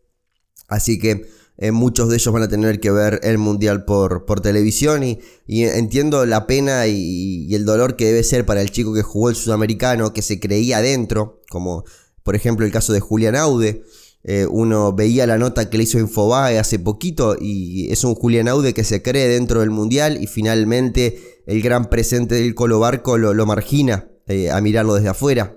Así 0.67 0.99
que 0.99 1.25
eh, 1.57 1.71
muchos 1.71 2.09
de 2.09 2.15
ellos 2.15 2.33
van 2.33 2.43
a 2.43 2.49
tener 2.49 2.79
que 2.79 2.91
ver 2.91 3.21
el 3.23 3.37
Mundial 3.37 3.85
por, 3.85 4.25
televisión 4.41 5.03
y, 5.03 5.19
entiendo 5.47 6.25
la 6.25 6.45
pena 6.45 6.87
y, 6.87 7.47
y, 7.47 7.55
el 7.55 7.65
dolor 7.65 7.95
que 7.95 8.05
debe 8.05 8.23
ser 8.23 8.45
para 8.45 8.61
el 8.61 8.71
chico 8.71 8.93
que 8.93 9.01
jugó 9.01 9.29
el 9.29 9.35
Sudamericano, 9.35 10.13
que 10.13 10.21
se 10.21 10.39
creía 10.39 10.77
adentro, 10.77 11.41
como 11.49 11.85
por 12.23 12.35
ejemplo 12.35 12.65
el 12.65 12.71
caso 12.71 12.93
de 12.93 12.99
Julián 12.99 13.35
Aude. 13.35 13.83
Eh, 14.23 14.45
uno 14.49 14.93
veía 14.93 15.25
la 15.25 15.37
nota 15.37 15.69
que 15.69 15.77
le 15.77 15.83
hizo 15.83 15.97
Infobae 15.97 16.59
hace 16.59 16.77
poquito 16.77 17.37
y 17.39 17.91
es 17.91 18.03
un 18.03 18.15
Julián 18.15 18.49
Aude 18.49 18.73
que 18.73 18.83
se 18.83 19.01
cree 19.01 19.29
dentro 19.29 19.61
del 19.61 19.69
Mundial 19.69 20.21
y 20.21 20.27
finalmente 20.27 21.41
el 21.47 21.61
gran 21.61 21.89
presente 21.89 22.35
del 22.35 22.53
Colo 22.53 22.79
Barco 22.79 23.17
lo, 23.17 23.45
margina 23.45 24.09
eh, 24.27 24.51
a 24.51 24.59
mirarlo 24.61 24.95
desde 24.95 25.09
afuera. 25.09 25.55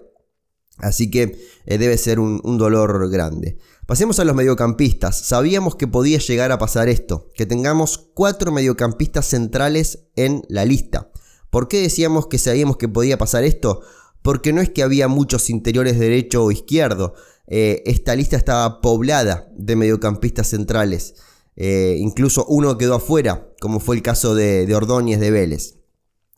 Así 0.79 1.11
que 1.11 1.39
eh, 1.67 1.79
debe 1.79 1.99
ser 1.99 2.19
un, 2.19 2.41
dolor 2.59 3.11
grande. 3.11 3.59
Pasemos 3.87 4.19
a 4.19 4.25
los 4.25 4.35
mediocampistas. 4.35 5.19
Sabíamos 5.27 5.77
que 5.77 5.87
podía 5.87 6.19
llegar 6.19 6.51
a 6.51 6.59
pasar 6.59 6.89
esto, 6.89 7.29
que 7.35 7.47
tengamos 7.47 7.99
cuatro 8.15 8.53
mediocampistas 8.53 9.27
centrales 9.27 10.07
en 10.17 10.43
la 10.49 10.65
lista. 10.65 11.11
¿Por 11.51 11.69
qué 11.69 11.83
decíamos 11.83 12.27
que 12.29 12.39
sabíamos 12.39 12.79
que 12.79 12.89
podía 12.89 13.19
pasar 13.19 13.45
esto? 13.45 13.83
Porque 14.23 14.53
no 14.53 14.61
es 14.61 14.71
que 14.71 14.83
había 14.83 15.09
muchos 15.09 15.51
interiores 15.51 15.99
derecho 15.99 16.45
o 16.45 16.51
izquierdo, 16.51 17.15
eh, 17.55 17.83
esta 17.85 18.17
lista 18.17 18.35
estaba 18.39 18.81
poblada 18.81 19.47
de 19.55 19.77
mediocampistas 19.77 20.49
centrales. 20.49 21.17
Eh, 21.55 21.97
incluso 21.99 22.47
uno 22.47 22.79
quedó 22.79 22.95
afuera, 22.95 23.53
como 23.61 23.79
fue 23.79 23.97
el 23.97 24.03
caso 24.03 24.35
de, 24.35 24.75
Ordóñez 24.75 25.21
de 25.21 25.31
Vélez. 25.31 25.75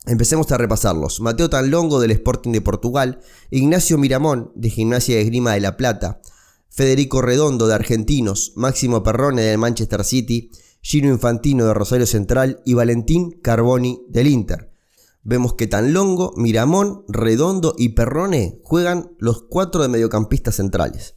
Empecemos 0.07 0.51
a 0.51 0.59
repasarlos. 0.59 1.21
Mateo 1.21 1.49
Tanlongo 1.49 2.01
del 2.01 2.11
Sporting 2.11 2.51
de 2.51 2.61
Portugal, 2.63 3.21
Ignacio 3.53 3.97
Miramón 3.97 4.51
de 4.57 4.71
Gimnasia 4.71 5.17
de 5.17 5.25
Grima 5.25 5.53
de 5.53 5.61
La 5.61 5.77
Plata, 5.77 6.21
Federico 6.69 7.23
Redondo 7.23 7.69
de 7.69 7.75
Argentinos, 7.75 8.53
Máximo 8.57 9.05
Perrone 9.05 9.43
del 9.43 9.59
Manchester 9.59 10.03
City, 10.03 10.51
Gino 10.83 11.11
Infantino 11.11 11.65
de 11.67 11.75
Rosario 11.75 12.09
Central 12.09 12.61
y 12.65 12.75
Valentín 12.75 13.39
Carboni 13.41 14.03
del 14.09 14.27
Inter. 14.27 14.74
Vemos 15.25 15.55
que 15.55 15.67
Tanlongo, 15.67 16.35
Miramón, 16.37 17.05
Redondo 17.09 17.75
y 17.79 17.91
Perrone 17.91 18.61
juegan 18.63 19.11
los 19.19 19.43
cuatro 19.43 19.81
de 19.81 19.89
mediocampistas 19.89 20.57
centrales. 20.57 21.15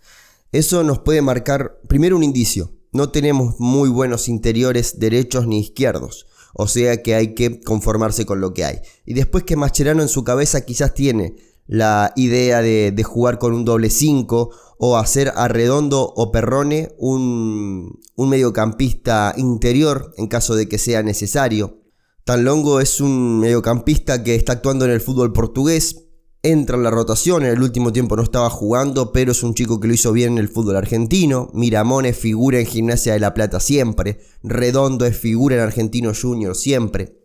Eso 0.54 0.84
nos 0.84 1.00
puede 1.00 1.22
marcar 1.22 1.82
primero 1.90 2.16
un 2.16 2.24
indicio. 2.24 2.72
No 2.94 3.10
tenemos 3.10 3.60
muy 3.60 3.90
buenos 3.90 4.30
interiores 4.30 4.98
derechos 4.98 5.46
ni 5.46 5.60
izquierdos. 5.60 6.26
O 6.54 6.68
sea 6.68 7.04
que 7.04 7.16
hay 7.16 7.36
que 7.36 7.60
conformarse 7.60 8.26
con 8.26 8.40
lo 8.40 8.54
que 8.54 8.64
hay. 8.64 8.80
Y 9.06 9.14
después 9.14 9.44
que 9.44 9.58
Mascherano 9.58 10.02
en 10.02 10.08
su 10.08 10.24
cabeza 10.24 10.62
quizás 10.62 10.94
tiene 10.94 11.36
la 11.68 12.14
idea 12.16 12.62
de, 12.62 13.04
jugar 13.04 13.40
con 13.40 13.54
un 13.54 13.66
doble 13.66 13.90
5 13.90 14.50
o 14.78 14.98
hacer 14.98 15.34
a 15.36 15.50
Redondo 15.50 16.14
o 16.16 16.32
Perrone 16.32 16.96
un, 16.98 18.00
un 18.16 18.30
mediocampista 18.30 19.34
interior 19.36 20.14
en 20.18 20.28
caso 20.28 20.56
de 20.56 20.70
que 20.70 20.78
sea 20.78 21.04
necesario. 21.04 21.82
Tan 22.28 22.44
Longo 22.44 22.82
es 22.82 23.00
un 23.00 23.40
mediocampista 23.40 24.22
que 24.22 24.36
está 24.36 24.52
actuando 24.52 24.84
en 24.84 24.92
el 24.92 25.00
fútbol 25.00 25.32
portugués, 25.32 26.10
entra 26.44 26.76
en 26.76 26.84
la 26.84 26.92
rotación, 26.92 27.46
en 27.46 27.54
el 27.54 27.62
último 27.62 27.94
tiempo 27.94 28.18
no 28.18 28.22
estaba 28.22 28.50
jugando, 28.50 29.14
pero 29.14 29.32
es 29.32 29.44
un 29.44 29.54
chico 29.54 29.80
que 29.80 29.88
lo 29.88 29.94
hizo 29.94 30.12
bien 30.12 30.34
en 30.34 30.40
el 30.40 30.50
fútbol 30.50 30.76
argentino. 30.76 31.50
Miramón 31.54 32.06
es 32.06 32.18
figura 32.18 32.60
en 32.60 32.66
Gimnasia 32.66 33.14
de 33.14 33.22
La 33.22 33.34
Plata 33.34 33.62
siempre. 33.62 34.20
Redondo 34.44 35.06
es 35.06 35.16
figura 35.16 35.56
en 35.56 35.62
Argentino 35.62 36.12
Junior 36.14 36.54
siempre. 36.54 37.18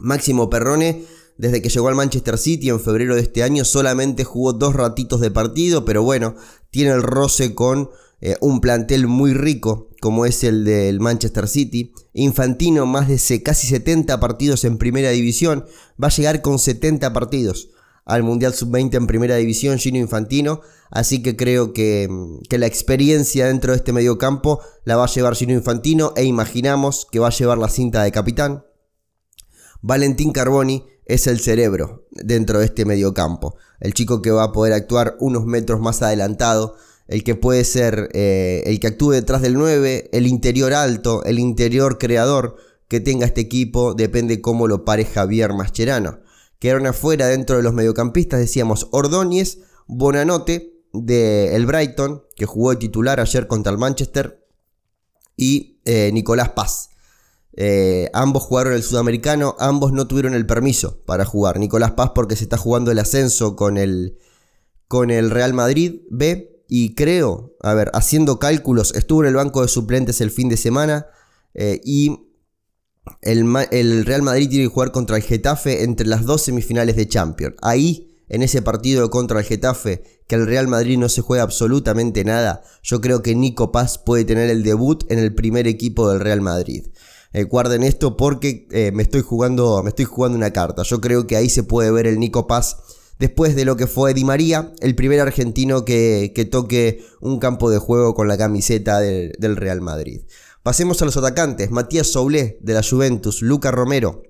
Máximo 0.00 0.50
Perrone, 0.50 1.04
desde 1.38 1.62
que 1.62 1.68
llegó 1.68 1.86
al 1.86 1.94
Manchester 1.94 2.36
City 2.36 2.70
en 2.70 2.80
febrero 2.80 3.14
de 3.14 3.20
este 3.20 3.44
año, 3.44 3.64
solamente 3.64 4.24
jugó 4.24 4.52
dos 4.52 4.74
ratitos 4.74 5.20
de 5.20 5.30
partido, 5.30 5.84
pero 5.84 6.02
bueno, 6.02 6.34
tiene 6.70 6.90
el 6.90 7.04
roce 7.04 7.54
con 7.54 7.88
eh, 8.26 8.38
un 8.40 8.62
plantel 8.62 9.06
muy 9.06 9.34
rico 9.34 9.90
como 10.00 10.24
es 10.24 10.44
el 10.44 10.64
del 10.64 10.98
Manchester 10.98 11.46
City. 11.46 11.92
Infantino, 12.14 12.86
más 12.86 13.06
de 13.06 13.42
casi 13.42 13.66
70 13.66 14.18
partidos 14.18 14.64
en 14.64 14.78
primera 14.78 15.10
división, 15.10 15.66
va 16.02 16.08
a 16.08 16.10
llegar 16.10 16.40
con 16.40 16.58
70 16.58 17.12
partidos 17.12 17.68
al 18.06 18.22
Mundial 18.22 18.54
Sub-20 18.54 18.94
en 18.94 19.06
primera 19.06 19.36
división, 19.36 19.78
Gino 19.78 19.98
Infantino. 19.98 20.62
Así 20.90 21.22
que 21.22 21.36
creo 21.36 21.74
que, 21.74 22.08
que, 22.48 22.56
la 22.56 22.64
experiencia 22.64 23.46
dentro 23.46 23.72
de 23.72 23.76
este 23.76 23.92
mediocampo 23.92 24.60
la 24.84 24.96
va 24.96 25.04
a 25.04 25.08
llevar 25.08 25.36
Gino 25.36 25.52
Infantino 25.52 26.14
e 26.16 26.24
imaginamos 26.24 27.06
que 27.12 27.18
va 27.18 27.28
a 27.28 27.30
llevar 27.30 27.58
la 27.58 27.68
cinta 27.68 28.02
de 28.04 28.12
capitán. 28.12 28.64
Valentín 29.82 30.32
Carboni 30.32 30.86
es 31.04 31.26
el 31.26 31.40
cerebro 31.40 32.06
dentro 32.10 32.60
de 32.60 32.64
este 32.64 32.86
mediocampo. 32.86 33.56
El 33.80 33.92
chico 33.92 34.22
que 34.22 34.30
va 34.30 34.44
a 34.44 34.52
poder 34.52 34.72
actuar 34.72 35.14
unos 35.20 35.44
metros 35.44 35.78
más 35.78 36.00
adelantado 36.00 36.76
el 37.06 37.22
que 37.24 37.34
puede 37.34 37.64
ser 37.64 38.08
eh, 38.14 38.62
el 38.66 38.80
que 38.80 38.88
actúe 38.88 39.10
detrás 39.10 39.42
del 39.42 39.54
9, 39.54 40.10
el 40.12 40.26
interior 40.26 40.72
alto, 40.72 41.22
el 41.24 41.38
interior 41.38 41.98
creador 41.98 42.56
que 42.88 43.00
tenga 43.00 43.26
este 43.26 43.42
equipo, 43.42 43.94
depende 43.94 44.40
cómo 44.40 44.68
lo 44.68 44.84
pare 44.84 45.04
Javier 45.04 45.52
Mascherano. 45.52 46.20
Quedaron 46.58 46.86
afuera 46.86 47.26
dentro 47.26 47.56
de 47.56 47.62
los 47.62 47.74
mediocampistas, 47.74 48.40
decíamos 48.40 48.88
Ordóñez, 48.90 49.58
Bonanote 49.86 50.74
de 50.92 51.56
el 51.56 51.66
Brighton, 51.66 52.22
que 52.36 52.46
jugó 52.46 52.70
de 52.70 52.76
titular 52.76 53.20
ayer 53.20 53.46
contra 53.46 53.72
el 53.72 53.78
Manchester, 53.78 54.44
y 55.36 55.80
eh, 55.84 56.10
Nicolás 56.12 56.50
Paz. 56.50 56.90
Eh, 57.56 58.10
ambos 58.12 58.42
jugaron 58.44 58.72
el 58.72 58.82
sudamericano, 58.82 59.56
ambos 59.58 59.92
no 59.92 60.06
tuvieron 60.06 60.34
el 60.34 60.46
permiso 60.46 61.02
para 61.04 61.24
jugar. 61.24 61.58
Nicolás 61.58 61.92
Paz 61.92 62.12
porque 62.14 62.36
se 62.36 62.44
está 62.44 62.56
jugando 62.56 62.90
el 62.90 62.98
ascenso 62.98 63.56
con 63.56 63.76
el, 63.76 64.18
con 64.88 65.10
el 65.10 65.30
Real 65.30 65.52
Madrid 65.52 66.02
B. 66.10 66.53
Y 66.68 66.94
creo, 66.94 67.56
a 67.60 67.74
ver, 67.74 67.90
haciendo 67.94 68.38
cálculos, 68.38 68.94
estuvo 68.94 69.22
en 69.22 69.28
el 69.28 69.34
banco 69.34 69.62
de 69.62 69.68
suplentes 69.68 70.20
el 70.20 70.30
fin 70.30 70.48
de 70.48 70.56
semana. 70.56 71.06
Eh, 71.54 71.80
y 71.84 72.30
el, 73.22 73.46
el, 73.70 74.06
Real 74.06 74.22
Madrid 74.22 74.48
tiene 74.48 74.64
que 74.64 74.74
jugar 74.74 74.92
contra 74.92 75.16
el 75.16 75.22
Getafe 75.22 75.84
entre 75.84 76.06
las 76.06 76.24
dos 76.24 76.42
semifinales 76.42 76.96
de 76.96 77.06
Champions. 77.06 77.56
Ahí, 77.62 78.22
en 78.28 78.42
ese 78.42 78.62
partido 78.62 79.10
contra 79.10 79.40
el 79.40 79.44
Getafe, 79.44 80.02
que 80.26 80.34
el 80.36 80.46
Real 80.46 80.68
Madrid 80.68 80.98
no 80.98 81.08
se 81.08 81.20
juega 81.20 81.42
absolutamente 81.42 82.24
nada, 82.24 82.62
yo 82.82 83.00
creo 83.00 83.22
que 83.22 83.34
Nico 83.34 83.70
Paz 83.72 83.98
puede 83.98 84.24
tener 84.24 84.48
el 84.48 84.62
debut 84.62 85.04
en 85.10 85.18
el 85.18 85.34
primer 85.34 85.66
equipo 85.66 86.10
del 86.10 86.20
Real 86.20 86.40
Madrid. 86.40 86.86
Eh, 87.34 87.42
guarden 87.42 87.82
esto 87.82 88.16
porque 88.16 88.68
eh, 88.70 88.92
me, 88.92 89.02
estoy 89.02 89.20
jugando, 89.20 89.82
me 89.82 89.90
estoy 89.90 90.04
jugando 90.04 90.38
una 90.38 90.52
carta. 90.52 90.84
Yo 90.84 91.00
creo 91.00 91.26
que 91.26 91.36
ahí 91.36 91.50
se 91.50 91.64
puede 91.64 91.90
ver 91.90 92.06
el 92.06 92.20
Nico 92.20 92.46
Paz 92.46 92.76
después 93.18 93.54
de 93.54 93.64
lo 93.64 93.76
que 93.76 93.86
fue 93.86 94.14
Di 94.14 94.24
María, 94.24 94.72
el 94.80 94.94
primer 94.94 95.20
argentino 95.20 95.84
que, 95.84 96.48
toque 96.50 97.04
un 97.20 97.38
campo 97.38 97.70
de 97.70 97.78
juego 97.78 98.14
con 98.14 98.28
la 98.28 98.36
camiseta 98.36 99.00
del, 99.00 99.56
Real 99.56 99.80
Madrid. 99.80 100.22
Pasemos 100.62 101.00
a 101.02 101.04
los 101.04 101.16
atacantes. 101.16 101.70
Matías 101.70 102.06
Soulé 102.08 102.58
de 102.62 102.74
la 102.74 102.82
Juventus, 102.82 103.42
Luca 103.42 103.70
Romero 103.70 104.22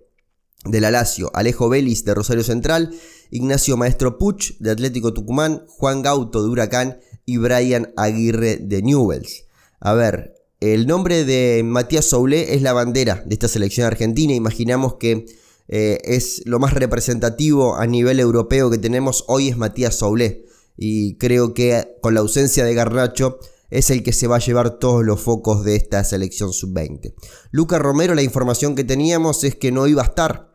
de 0.64 0.80
la 0.80 0.90
Lazio, 0.90 1.30
Alejo 1.34 1.68
Vélez 1.68 2.04
de 2.04 2.14
Rosario 2.14 2.42
Central, 2.42 2.94
Ignacio 3.30 3.76
Maestro 3.76 4.18
Puch 4.18 4.56
de 4.58 4.70
Atlético 4.70 5.12
Tucumán, 5.12 5.64
Juan 5.68 6.02
Gauto 6.02 6.42
de 6.42 6.48
Huracán 6.48 6.98
y 7.26 7.36
Brian 7.36 7.92
Aguirre 7.96 8.56
de 8.56 8.82
Newells. 8.82 9.44
A 9.80 9.92
ver, 9.92 10.34
el 10.60 10.86
nombre 10.86 11.24
de 11.24 11.62
Matías 11.64 12.06
Soulé 12.06 12.54
es 12.54 12.62
la 12.62 12.72
bandera 12.72 13.22
de 13.26 13.34
esta 13.34 13.48
selección 13.48 13.86
argentina. 13.86 14.32
Imaginamos 14.32 14.94
que 14.94 15.26
eh, 15.68 15.98
es 16.04 16.42
lo 16.44 16.58
más 16.58 16.74
representativo 16.74 17.76
a 17.76 17.86
nivel 17.86 18.20
europeo 18.20 18.70
que 18.70 18.78
tenemos 18.78 19.24
hoy 19.28 19.48
es 19.48 19.56
Matías 19.56 19.96
Soulé. 19.96 20.44
Y 20.76 21.16
creo 21.18 21.54
que 21.54 21.96
con 22.02 22.14
la 22.14 22.20
ausencia 22.20 22.64
de 22.64 22.74
Garnacho 22.74 23.38
es 23.70 23.90
el 23.90 24.02
que 24.02 24.12
se 24.12 24.26
va 24.26 24.36
a 24.36 24.40
llevar 24.40 24.78
todos 24.78 25.04
los 25.04 25.20
focos 25.20 25.64
de 25.64 25.76
esta 25.76 26.04
selección 26.04 26.52
sub-20. 26.52 27.14
Luca 27.50 27.78
Romero, 27.78 28.14
la 28.14 28.22
información 28.22 28.74
que 28.74 28.84
teníamos 28.84 29.44
es 29.44 29.56
que 29.56 29.72
no 29.72 29.86
iba 29.86 30.02
a 30.02 30.06
estar 30.06 30.54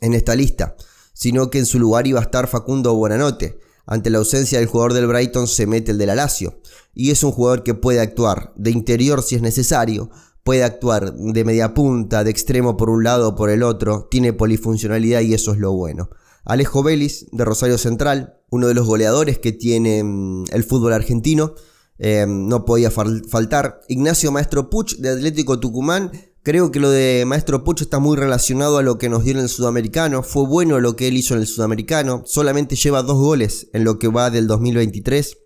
en 0.00 0.14
esta 0.14 0.34
lista, 0.34 0.76
sino 1.12 1.50
que 1.50 1.58
en 1.58 1.66
su 1.66 1.78
lugar 1.78 2.06
iba 2.06 2.20
a 2.20 2.24
estar 2.24 2.46
Facundo 2.46 2.94
Buenanote. 2.94 3.58
Ante 3.86 4.10
la 4.10 4.18
ausencia 4.18 4.58
del 4.58 4.68
jugador 4.68 4.92
del 4.92 5.06
Brighton 5.06 5.46
se 5.46 5.66
mete 5.66 5.92
el 5.92 5.98
de 5.98 6.06
la 6.06 6.16
Lazio. 6.16 6.60
Y 6.92 7.10
es 7.10 7.22
un 7.22 7.32
jugador 7.32 7.62
que 7.62 7.74
puede 7.74 8.00
actuar 8.00 8.52
de 8.56 8.70
interior 8.70 9.22
si 9.22 9.36
es 9.36 9.42
necesario, 9.42 10.10
puede 10.46 10.62
actuar 10.62 11.12
de 11.12 11.44
media 11.44 11.74
punta, 11.74 12.22
de 12.22 12.30
extremo 12.30 12.76
por 12.76 12.88
un 12.88 13.02
lado 13.02 13.30
o 13.30 13.34
por 13.34 13.50
el 13.50 13.64
otro, 13.64 14.06
tiene 14.08 14.32
polifuncionalidad 14.32 15.20
y 15.22 15.34
eso 15.34 15.52
es 15.52 15.58
lo 15.58 15.72
bueno. 15.72 16.08
Alejo 16.44 16.84
Vélez, 16.84 17.26
de 17.32 17.44
Rosario 17.44 17.78
Central, 17.78 18.38
uno 18.48 18.68
de 18.68 18.74
los 18.74 18.86
goleadores 18.86 19.40
que 19.40 19.50
tiene 19.50 20.04
mm, 20.04 20.44
el 20.52 20.62
fútbol 20.62 20.92
argentino, 20.92 21.54
eh, 21.98 22.26
no 22.28 22.64
podía 22.64 22.92
faltar. 22.92 23.80
Ignacio 23.88 24.30
Maestro 24.30 24.70
Puch, 24.70 24.96
de 24.98 25.10
Atlético 25.10 25.58
Tucumán, 25.58 26.12
Creo 26.44 26.70
que 26.70 26.78
lo 26.78 26.90
de 26.90 27.24
Maestro 27.26 27.64
Pucho 27.64 27.82
está 27.82 27.98
muy 27.98 28.16
relacionado 28.16 28.78
a 28.78 28.82
lo 28.84 28.98
que 28.98 29.08
nos 29.08 29.24
dio 29.24 29.32
en 29.32 29.40
el 29.40 29.48
Sudamericano. 29.48 30.22
Fue 30.22 30.46
bueno 30.46 30.78
lo 30.78 30.94
que 30.94 31.08
él 31.08 31.16
hizo 31.16 31.34
en 31.34 31.40
el 31.40 31.48
Sudamericano. 31.48 32.22
Solamente 32.24 32.76
lleva 32.76 33.02
dos 33.02 33.16
goles 33.16 33.66
en 33.72 33.82
lo 33.82 33.98
que 33.98 34.06
va 34.06 34.30
del 34.30 34.46
2023. 34.46 35.38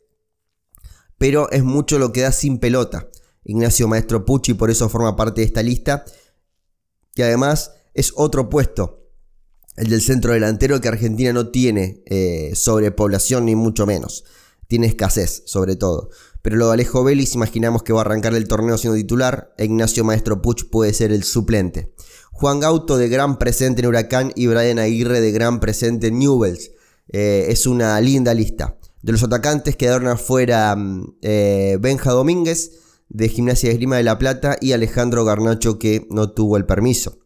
Pero 1.16 1.50
es 1.52 1.64
mucho 1.64 1.98
lo 1.98 2.12
que 2.12 2.20
da 2.20 2.32
sin 2.32 2.58
pelota. 2.58 3.08
Ignacio 3.44 3.88
Maestro 3.88 4.24
Pucci 4.24 4.54
por 4.54 4.70
eso 4.70 4.88
forma 4.88 5.16
parte 5.16 5.40
de 5.40 5.46
esta 5.46 5.62
lista. 5.62 6.04
Que 7.14 7.24
además 7.24 7.72
es 7.94 8.12
otro 8.16 8.48
puesto. 8.48 9.08
El 9.76 9.88
del 9.88 10.02
centro 10.02 10.32
delantero 10.32 10.80
que 10.80 10.88
Argentina 10.88 11.32
no 11.32 11.48
tiene 11.48 12.02
eh, 12.06 12.52
sobrepoblación 12.54 13.46
ni 13.46 13.54
mucho 13.54 13.86
menos. 13.86 14.24
Tiene 14.68 14.86
escasez 14.86 15.42
sobre 15.46 15.76
todo. 15.76 16.10
Pero 16.42 16.56
lo 16.56 16.68
de 16.68 16.74
Alejo 16.74 17.04
Vélez 17.04 17.34
imaginamos 17.34 17.82
que 17.82 17.92
va 17.92 18.00
a 18.00 18.04
arrancar 18.04 18.34
el 18.34 18.48
torneo 18.48 18.78
siendo 18.78 18.96
titular, 18.96 19.52
e 19.58 19.64
Ignacio 19.66 20.04
Maestro 20.04 20.40
Puch 20.40 20.70
puede 20.70 20.92
ser 20.94 21.12
el 21.12 21.22
suplente. 21.24 21.94
Juan 22.32 22.60
Gauto 22.60 22.96
de 22.96 23.08
gran 23.08 23.38
presente 23.38 23.82
en 23.82 23.88
Huracán 23.88 24.32
y 24.34 24.46
Brian 24.46 24.78
Aguirre 24.78 25.20
de 25.20 25.32
gran 25.32 25.60
presente 25.60 26.06
en 26.06 26.18
Newells. 26.18 26.70
Eh, 27.08 27.46
es 27.48 27.66
una 27.66 28.00
linda 28.00 28.32
lista. 28.32 28.78
De 29.02 29.12
los 29.12 29.22
atacantes 29.22 29.76
quedaron 29.76 30.08
afuera 30.08 30.74
mm, 30.76 31.16
eh, 31.22 31.78
Benja 31.80 32.12
Domínguez 32.12 32.72
de 33.10 33.28
Gimnasia 33.28 33.68
de 33.68 33.74
Esgrima 33.74 33.96
de 33.96 34.04
La 34.04 34.18
Plata 34.18 34.56
y 34.60 34.72
Alejandro 34.72 35.24
Garnacho 35.24 35.78
que 35.78 36.06
no 36.10 36.30
tuvo 36.30 36.56
el 36.56 36.64
permiso. 36.64 37.18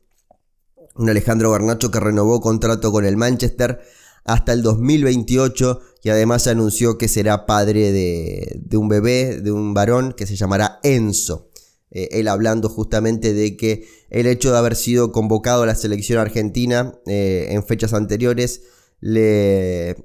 Un 0.96 1.10
Alejandro 1.10 1.50
Garnacho 1.52 1.90
que 1.90 2.00
renovó 2.00 2.40
contrato 2.40 2.90
con 2.90 3.04
el 3.04 3.16
Manchester 3.16 3.80
hasta 4.24 4.52
el 4.52 4.62
2028 4.62 5.80
y 6.02 6.08
además 6.08 6.46
anunció 6.46 6.96
que 6.96 7.08
será 7.08 7.46
padre 7.46 7.92
de, 7.92 8.76
un 8.76 8.88
bebé, 8.88 9.40
de 9.40 9.52
un 9.52 9.74
varón 9.74 10.14
que 10.16 10.26
se 10.26 10.36
llamará 10.36 10.80
Enzo. 10.82 11.50
Eh, 11.90 12.08
él 12.12 12.28
hablando 12.28 12.68
justamente 12.68 13.34
de 13.34 13.56
que 13.56 13.86
el 14.08 14.26
hecho 14.26 14.50
de 14.50 14.58
haber 14.58 14.76
sido 14.76 15.12
convocado 15.12 15.62
a 15.62 15.66
la 15.66 15.74
selección 15.74 16.18
argentina 16.18 16.98
eh, 17.06 17.48
en 17.50 17.64
fechas 17.64 17.92
anteriores 17.92 18.62
le, 19.00 19.96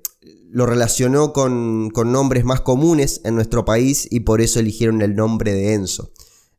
lo 0.51 0.65
relacionó 0.65 1.31
con, 1.31 1.89
nombres 1.89 2.43
más 2.43 2.61
comunes 2.61 3.21
en 3.23 3.35
nuestro 3.35 3.65
país 3.65 4.07
y 4.09 4.21
por 4.21 4.41
eso 4.41 4.59
eligieron 4.59 5.01
el 5.01 5.15
nombre 5.15 5.53
de 5.53 5.73
Enzo. 5.73 6.11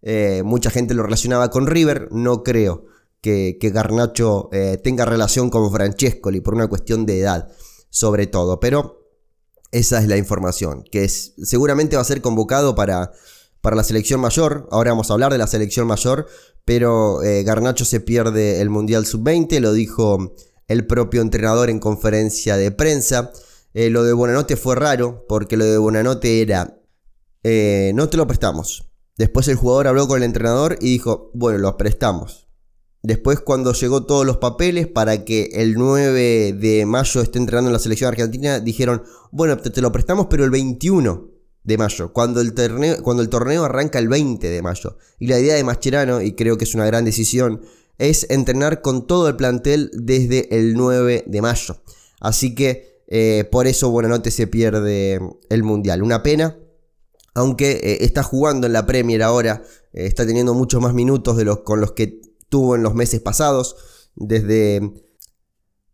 Eh, 0.03 0.43
mucha 0.45 0.71
gente 0.71 0.95
lo 0.95 1.03
relacionaba 1.03 1.51
con 1.51 1.67
River, 1.67 2.09
no 2.13 2.43
creo 2.43 2.85
que, 3.21 3.59
Garnacho 3.61 4.49
eh, 4.53 4.79
tenga 4.83 5.05
relación 5.05 5.51
con 5.51 5.71
Francescoli 5.71 6.41
por 6.41 6.55
una 6.55 6.69
cuestión 6.69 7.05
de 7.05 7.21
edad, 7.21 7.49
sobre 7.91 8.27
todo. 8.27 8.61
Pero 8.61 9.09
esa 9.73 10.01
es 10.01 10.09
la 10.09 10.17
información, 10.17 10.85
que 10.91 11.05
es, 11.05 11.35
seguramente 11.43 11.97
va 11.97 12.03
a 12.03 12.07
ser 12.07 12.23
convocado 12.23 12.75
para, 12.75 13.13
para 13.61 13.77
la 13.77 13.85
selección 13.85 14.21
mayor. 14.21 14.69
Ahora 14.71 14.93
vamos 14.93 15.11
a 15.11 15.15
hablar 15.15 15.33
de 15.33 15.39
la 15.39 15.47
selección 15.47 15.87
mayor, 15.87 16.27
pero 16.65 17.23
eh, 17.23 17.43
Garnacho 17.43 17.85
se 17.85 18.01
pierde 18.01 18.61
el 18.61 18.71
Mundial 18.71 19.05
Sub-20, 19.05 19.59
lo 19.59 19.73
dijo 19.73 20.35
el 20.69 20.87
propio 20.87 21.21
entrenador 21.21 21.71
en 21.71 21.81
conferencia 21.81 22.57
de 22.57 22.71
prensa. 22.71 23.33
Eh, 23.75 23.91
lo 23.91 24.05
de 24.05 24.13
Bonanote 24.13 24.57
fue 24.57 24.75
raro, 24.75 25.25
porque 25.29 25.57
lo 25.57 25.65
de 25.65 25.79
Bonanote 25.79 26.43
era, 26.43 26.81
no 27.95 28.09
te 28.09 28.17
lo 28.17 28.27
prestamos. 28.27 28.91
Después 29.17 29.49
el 29.49 29.57
jugador 29.57 29.87
habló 29.87 30.09
con 30.09 30.19
el 30.19 30.25
entrenador 30.25 30.79
y 30.81 30.93
dijo, 30.93 31.31
bueno, 31.35 31.59
lo 31.59 31.77
prestamos. 31.77 32.51
Después 33.03 33.41
cuando 33.41 33.73
llegó 33.73 34.05
todos 34.05 34.27
los 34.27 34.37
papeles 34.37 34.87
para 34.87 35.25
que 35.25 35.51
el 35.55 35.75
9 35.75 36.53
de 36.53 36.85
mayo 36.87 37.23
esté 37.23 37.39
entrenando 37.39 37.71
en 37.71 37.73
la 37.73 37.79
selección 37.79 38.09
argentina, 38.09 38.61
dijeron, 38.61 39.03
bueno, 39.31 39.57
te, 39.57 39.81
lo 39.81 39.91
prestamos 39.91 40.27
pero 40.29 40.45
el 40.45 40.51
21 40.51 41.31
de 41.65 41.79
mayo, 41.79 42.13
cuando 42.13 42.41
el, 42.41 42.53
torneo, 42.53 43.03
cuando 43.03 43.23
el 43.23 43.31
torneo 43.31 43.65
arranca 43.65 43.99
el 43.99 44.09
20 44.09 44.49
de 44.49 44.63
mayo. 44.63 44.99
Y 45.19 45.29
la 45.29 45.39
idea 45.39 45.55
de 45.55 45.65
Mascherano, 45.65 46.21
y 46.21 46.33
creo 46.33 46.59
que 46.59 46.65
es 46.65 46.75
una 46.75 46.85
gran 46.87 47.05
decisión, 47.05 47.63
es 47.97 48.27
entrenar 48.29 48.83
con 48.83 49.07
todo 49.07 49.29
el 49.29 49.37
plantel 49.37 49.91
desde 49.95 50.55
el 50.57 50.75
9 50.75 51.25
de 51.27 51.43
mayo. 51.43 51.83
Así 52.21 52.55
que 52.55 53.00
eh, 53.11 53.45
por 53.51 53.67
eso 53.67 53.91
Buenanote 53.91 54.31
se 54.31 54.47
pierde 54.47 55.21
el 55.51 55.63
Mundial. 55.65 56.03
Una 56.03 56.23
pena, 56.23 56.57
aunque 57.35 57.73
eh, 57.73 57.99
está 58.05 58.23
jugando 58.23 58.69
en 58.69 58.73
la 58.73 58.87
Premier 58.87 59.23
ahora, 59.23 59.63
eh, 59.93 60.07
está 60.07 60.25
teniendo 60.25 60.55
muchos 60.55 60.81
más 60.81 60.95
minutos 60.95 61.37
de 61.37 61.45
los 61.45 61.61
con 61.61 61.81
los 61.81 61.93
que 61.93 62.21
tuvo 62.49 62.77
en 62.77 62.85
los 62.85 62.95
meses 62.95 63.21
pasados, 63.21 63.77
desde, 64.15 64.93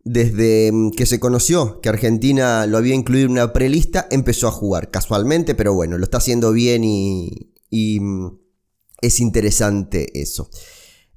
desde 0.05 0.73
que 0.95 1.07
se 1.07 1.19
conoció 1.19 1.81
que 1.81 1.89
Argentina 1.89 2.67
lo 2.67 2.77
había 2.77 2.95
incluido 2.95 3.27
en 3.27 3.33
una 3.33 3.53
prelista, 3.53 4.07
empezó 4.11 4.49
a 4.49 4.53
jugar 4.53 4.91
casualmente, 4.91 5.55
pero 5.55 5.73
bueno, 5.73 5.97
lo 5.97 6.05
está 6.05 6.19
haciendo 6.19 6.53
bien 6.53 6.85
y, 6.85 7.51
es 9.03 9.21
interesante 9.21 10.19
eso. 10.21 10.49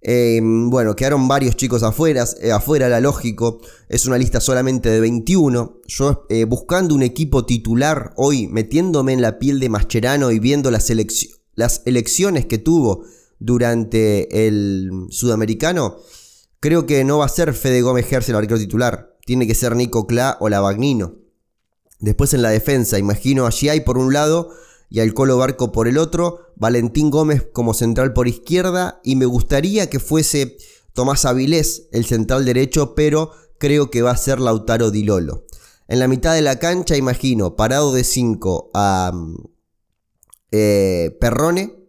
Em, 0.01 0.69
bueno, 0.69 0.95
quedaron 0.95 1.27
varios 1.27 1.57
chicos 1.57 1.83
afuera, 1.83 2.25
eh, 2.41 2.51
afuera 2.51 2.87
era 2.87 3.01
lógico, 3.01 3.59
es 3.89 4.05
una 4.05 4.17
lista 4.17 4.39
solamente 4.39 4.89
de 4.89 4.99
21. 4.99 5.81
Yo 5.87 6.25
eh, 6.29 6.45
buscando 6.45 6.95
un 6.95 7.03
equipo 7.03 7.45
titular 7.45 8.13
hoy, 8.15 8.47
metiéndome 8.47 9.13
en 9.13 9.21
la 9.21 9.39
piel 9.39 9.59
de 9.59 9.69
Mascherano 9.69 10.31
y 10.31 10.39
viendo 10.39 10.71
las, 10.71 10.89
elecciones 11.85 12.45
que 12.45 12.57
tuvo 12.57 13.03
durante 13.39 14.47
el 14.47 15.07
sudamericano, 15.09 15.97
creo 16.59 16.85
que 16.85 17.03
no 17.03 17.17
va 17.17 17.25
a 17.25 17.29
ser 17.29 17.53
Fede 17.53 17.81
Gómez 17.81 18.05
Gerse 18.05 18.31
el 18.31 18.37
arquero 18.37 18.59
titular. 18.59 19.17
Tiene 19.25 19.47
que 19.47 19.55
ser 19.55 19.75
Nico 19.75 20.07
Cla 20.07 20.37
o 20.39 20.49
Lavagnino. 20.49 21.15
Después 21.99 22.33
en 22.33 22.41
la 22.41 22.49
defensa, 22.49 22.97
imagino 22.97 23.45
a 23.45 23.51
Giai 23.51 23.83
por 23.83 23.97
un 23.97 24.13
lado 24.13 24.51
y 24.89 24.99
al 24.99 25.13
Colo 25.13 25.37
Barco 25.37 25.71
por 25.71 25.87
el 25.87 25.97
otro. 25.97 26.51
Valentín 26.55 27.09
Gómez 27.09 27.47
como 27.53 27.73
central 27.73 28.13
por 28.13 28.27
izquierda. 28.27 28.99
Y 29.03 29.15
me 29.15 29.25
gustaría 29.25 29.89
que 29.89 29.99
fuese 29.99 30.57
Tomás 30.93 31.25
Avilés 31.25 31.87
el 31.91 32.05
central 32.05 32.45
derecho, 32.45 32.95
pero 32.95 33.31
creo 33.57 33.91
que 33.91 34.01
va 34.01 34.11
a 34.11 34.17
ser 34.17 34.39
Lautaro 34.39 34.91
Di 34.91 35.03
Lolo. 35.03 35.45
En 35.87 35.99
la 35.99 36.07
mitad 36.07 36.33
de 36.33 36.41
la 36.41 36.59
cancha, 36.59 36.97
imagino, 36.97 37.55
parado 37.55 37.93
de 37.93 38.03
5 38.03 38.71
a 38.73 39.11
mm, 39.13 39.35
eh, 40.51 41.17
Perrone 41.19 41.79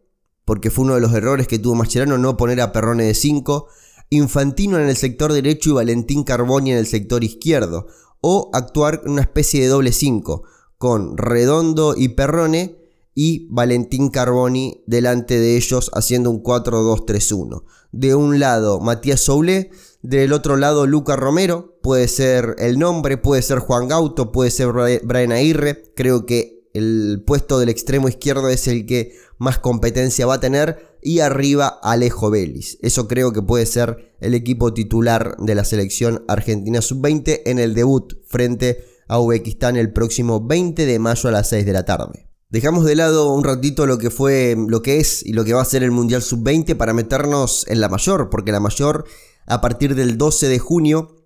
porque 0.50 0.72
fue 0.72 0.84
uno 0.84 0.96
de 0.96 1.00
los 1.00 1.12
errores 1.14 1.46
que 1.46 1.60
tuvo 1.60 1.76
Mascherano 1.76 2.18
no 2.18 2.36
poner 2.36 2.60
a 2.60 2.72
Perrone 2.72 3.04
de 3.04 3.14
5, 3.14 3.68
Infantino 4.10 4.80
en 4.80 4.88
el 4.88 4.96
sector 4.96 5.32
derecho 5.32 5.70
y 5.70 5.74
Valentín 5.74 6.24
Carboni 6.24 6.72
en 6.72 6.78
el 6.78 6.88
sector 6.88 7.22
izquierdo, 7.22 7.86
o 8.20 8.50
actuar 8.52 9.02
una 9.06 9.20
especie 9.20 9.62
de 9.62 9.68
doble 9.68 9.92
5, 9.92 10.42
con 10.76 11.16
Redondo 11.16 11.94
y 11.96 12.08
Perrone 12.08 12.79
y 13.22 13.46
Valentín 13.50 14.08
Carboni 14.08 14.82
delante 14.86 15.38
de 15.38 15.58
ellos 15.58 15.90
haciendo 15.92 16.30
un 16.30 16.42
4-2-3-1. 16.42 17.64
De 17.92 18.14
un 18.14 18.40
lado 18.40 18.80
Matías 18.80 19.20
Soule, 19.20 19.72
del 20.00 20.32
otro 20.32 20.56
lado 20.56 20.86
Luca 20.86 21.16
Romero, 21.16 21.78
puede 21.82 22.08
ser 22.08 22.56
el 22.56 22.78
nombre, 22.78 23.18
puede 23.18 23.42
ser 23.42 23.58
Juan 23.58 23.88
Gauto, 23.88 24.32
puede 24.32 24.50
ser 24.50 24.68
Brian 24.72 25.32
Aguirre, 25.32 25.92
creo 25.94 26.24
que 26.24 26.66
el 26.72 27.22
puesto 27.26 27.58
del 27.58 27.68
extremo 27.68 28.08
izquierdo 28.08 28.48
es 28.48 28.66
el 28.68 28.86
que 28.86 29.12
más 29.36 29.58
competencia 29.58 30.24
va 30.24 30.36
a 30.36 30.40
tener 30.40 30.96
y 31.02 31.20
arriba 31.20 31.78
Alejo 31.82 32.30
Vélez. 32.30 32.78
Eso 32.80 33.06
creo 33.06 33.34
que 33.34 33.42
puede 33.42 33.66
ser 33.66 34.14
el 34.20 34.32
equipo 34.32 34.72
titular 34.72 35.36
de 35.36 35.54
la 35.54 35.66
selección 35.66 36.24
argentina 36.26 36.80
sub-20 36.80 37.42
en 37.44 37.58
el 37.58 37.74
debut 37.74 38.14
frente 38.24 38.86
a 39.08 39.20
Uzbekistán 39.20 39.76
el 39.76 39.92
próximo 39.92 40.40
20 40.40 40.86
de 40.86 40.98
mayo 40.98 41.28
a 41.28 41.32
las 41.32 41.50
6 41.50 41.66
de 41.66 41.72
la 41.74 41.84
tarde. 41.84 42.29
Dejamos 42.50 42.84
de 42.84 42.96
lado 42.96 43.32
un 43.32 43.44
ratito 43.44 43.86
lo 43.86 43.98
que 43.98 44.10
fue, 44.10 44.56
lo 44.68 44.82
que 44.82 44.98
es 44.98 45.24
y 45.24 45.34
lo 45.34 45.44
que 45.44 45.54
va 45.54 45.62
a 45.62 45.64
ser 45.64 45.84
el 45.84 45.92
Mundial 45.92 46.20
Sub-20 46.20 46.76
para 46.76 46.92
meternos 46.92 47.64
en 47.68 47.80
la 47.80 47.88
mayor, 47.88 48.28
porque 48.28 48.50
la 48.50 48.58
mayor 48.58 49.04
a 49.46 49.60
partir 49.60 49.94
del 49.94 50.18
12 50.18 50.48
de 50.48 50.58
junio 50.58 51.16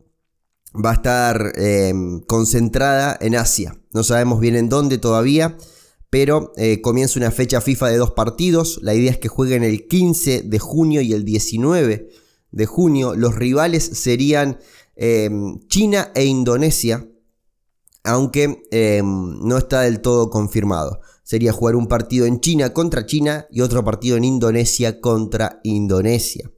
va 0.75 0.91
a 0.91 0.95
estar 0.95 1.53
em, 1.57 2.21
concentrada 2.21 3.17
en 3.19 3.37
Asia. 3.37 3.75
No 3.95 4.05
sabemos 4.05 4.39
bien 4.39 4.55
en 4.55 4.69
dónde 4.69 4.99
todavía, 4.99 5.57
pero 6.11 6.53
eh, 6.59 6.83
comienza 6.83 7.19
una 7.19 7.31
fecha 7.31 7.63
FIFA 7.63 7.89
de 7.89 7.97
dos 7.97 8.11
partidos. 8.11 8.81
La 8.83 8.93
idea 8.95 9.11
es 9.11 9.19
que 9.19 9.29
jueguen 9.29 9.65
el 9.65 9.89
15 9.89 10.43
de 10.43 10.59
junio 10.59 11.01
y 11.01 11.15
el 11.15 11.25
19 11.25 12.11
de 12.51 12.67
junio. 12.67 13.15
Los 13.15 13.35
rivales 13.35 13.83
serían 13.83 14.59
em, 14.95 15.59
China 15.69 16.13
e 16.15 16.27
Indonesia, 16.27 17.09
aunque 18.03 18.63
em, 18.71 19.39
no 19.41 19.57
está 19.57 19.81
del 19.81 20.03
todo 20.03 20.29
confirmado 20.29 21.01
sería 21.25 21.53
jugar 21.53 21.75
un 21.75 21.89
partido 21.89 22.27
en 22.27 22.41
China 22.41 22.73
contra 22.73 23.07
China 23.07 23.47
y 23.51 23.63
otro 23.63 23.85
partido 23.85 24.17
en 24.17 24.25
Indonesia 24.25 25.01
contra 25.01 25.61
Indonesia. 25.65 26.51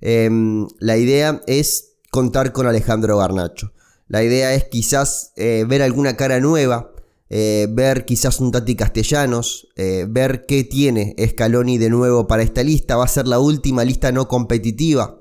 Em, 0.00 0.66
la 0.80 0.96
idea 0.96 1.42
es 1.46 1.98
contar 2.10 2.52
con 2.52 2.66
Alejandro 2.66 3.18
Garnacho. 3.18 3.72
La 4.08 4.24
idea 4.24 4.54
es 4.54 4.64
quizás 4.64 5.32
eh, 5.36 5.64
ver 5.68 5.82
alguna 5.82 6.16
cara 6.16 6.40
nueva, 6.40 6.92
eh, 7.28 7.68
ver 7.70 8.06
quizás 8.06 8.40
un 8.40 8.50
Tati 8.50 8.74
Castellanos, 8.74 9.68
eh, 9.76 10.06
ver 10.08 10.46
qué 10.46 10.64
tiene 10.64 11.14
Scaloni 11.28 11.76
de 11.76 11.90
nuevo 11.90 12.26
para 12.26 12.42
esta 12.42 12.62
lista. 12.62 12.96
Va 12.96 13.04
a 13.04 13.08
ser 13.08 13.28
la 13.28 13.38
última 13.38 13.84
lista 13.84 14.10
no 14.10 14.26
competitiva 14.26 15.20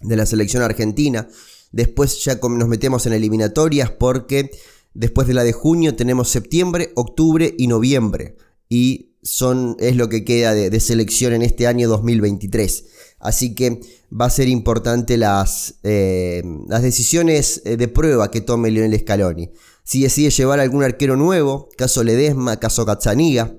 de 0.00 0.16
la 0.16 0.26
selección 0.26 0.62
argentina. 0.62 1.28
Después 1.72 2.22
ya 2.22 2.36
nos 2.36 2.68
metemos 2.68 3.04
en 3.06 3.14
eliminatorias 3.14 3.90
porque 3.90 4.52
Después 4.94 5.26
de 5.26 5.34
la 5.34 5.44
de 5.44 5.52
junio 5.52 5.96
tenemos 5.96 6.30
septiembre, 6.30 6.92
octubre 6.94 7.54
y 7.58 7.66
noviembre. 7.66 8.36
Y 8.68 9.14
son, 9.22 9.76
es 9.80 9.96
lo 9.96 10.08
que 10.08 10.24
queda 10.24 10.54
de, 10.54 10.80
selección 10.80 11.32
en 11.32 11.42
este 11.42 11.66
año 11.66 11.88
2023. 11.88 12.84
Así 13.18 13.54
que 13.54 13.80
va 14.12 14.26
a 14.26 14.30
ser 14.30 14.48
importante 14.48 15.16
las, 15.16 15.76
eh, 15.82 16.42
las 16.68 16.82
decisiones 16.82 17.62
eh, 17.64 17.76
de 17.76 17.88
prueba 17.88 18.30
que 18.30 18.40
tome 18.40 18.70
Lionel 18.70 18.98
Scaloni. 19.00 19.50
Si 19.82 20.02
decide 20.02 20.30
llevar 20.30 20.60
algún 20.60 20.84
arquero 20.84 21.16
nuevo, 21.16 21.68
caso 21.76 22.04
Ledesma, 22.04 22.60
caso 22.60 22.86
Cazzaniga. 22.86 23.54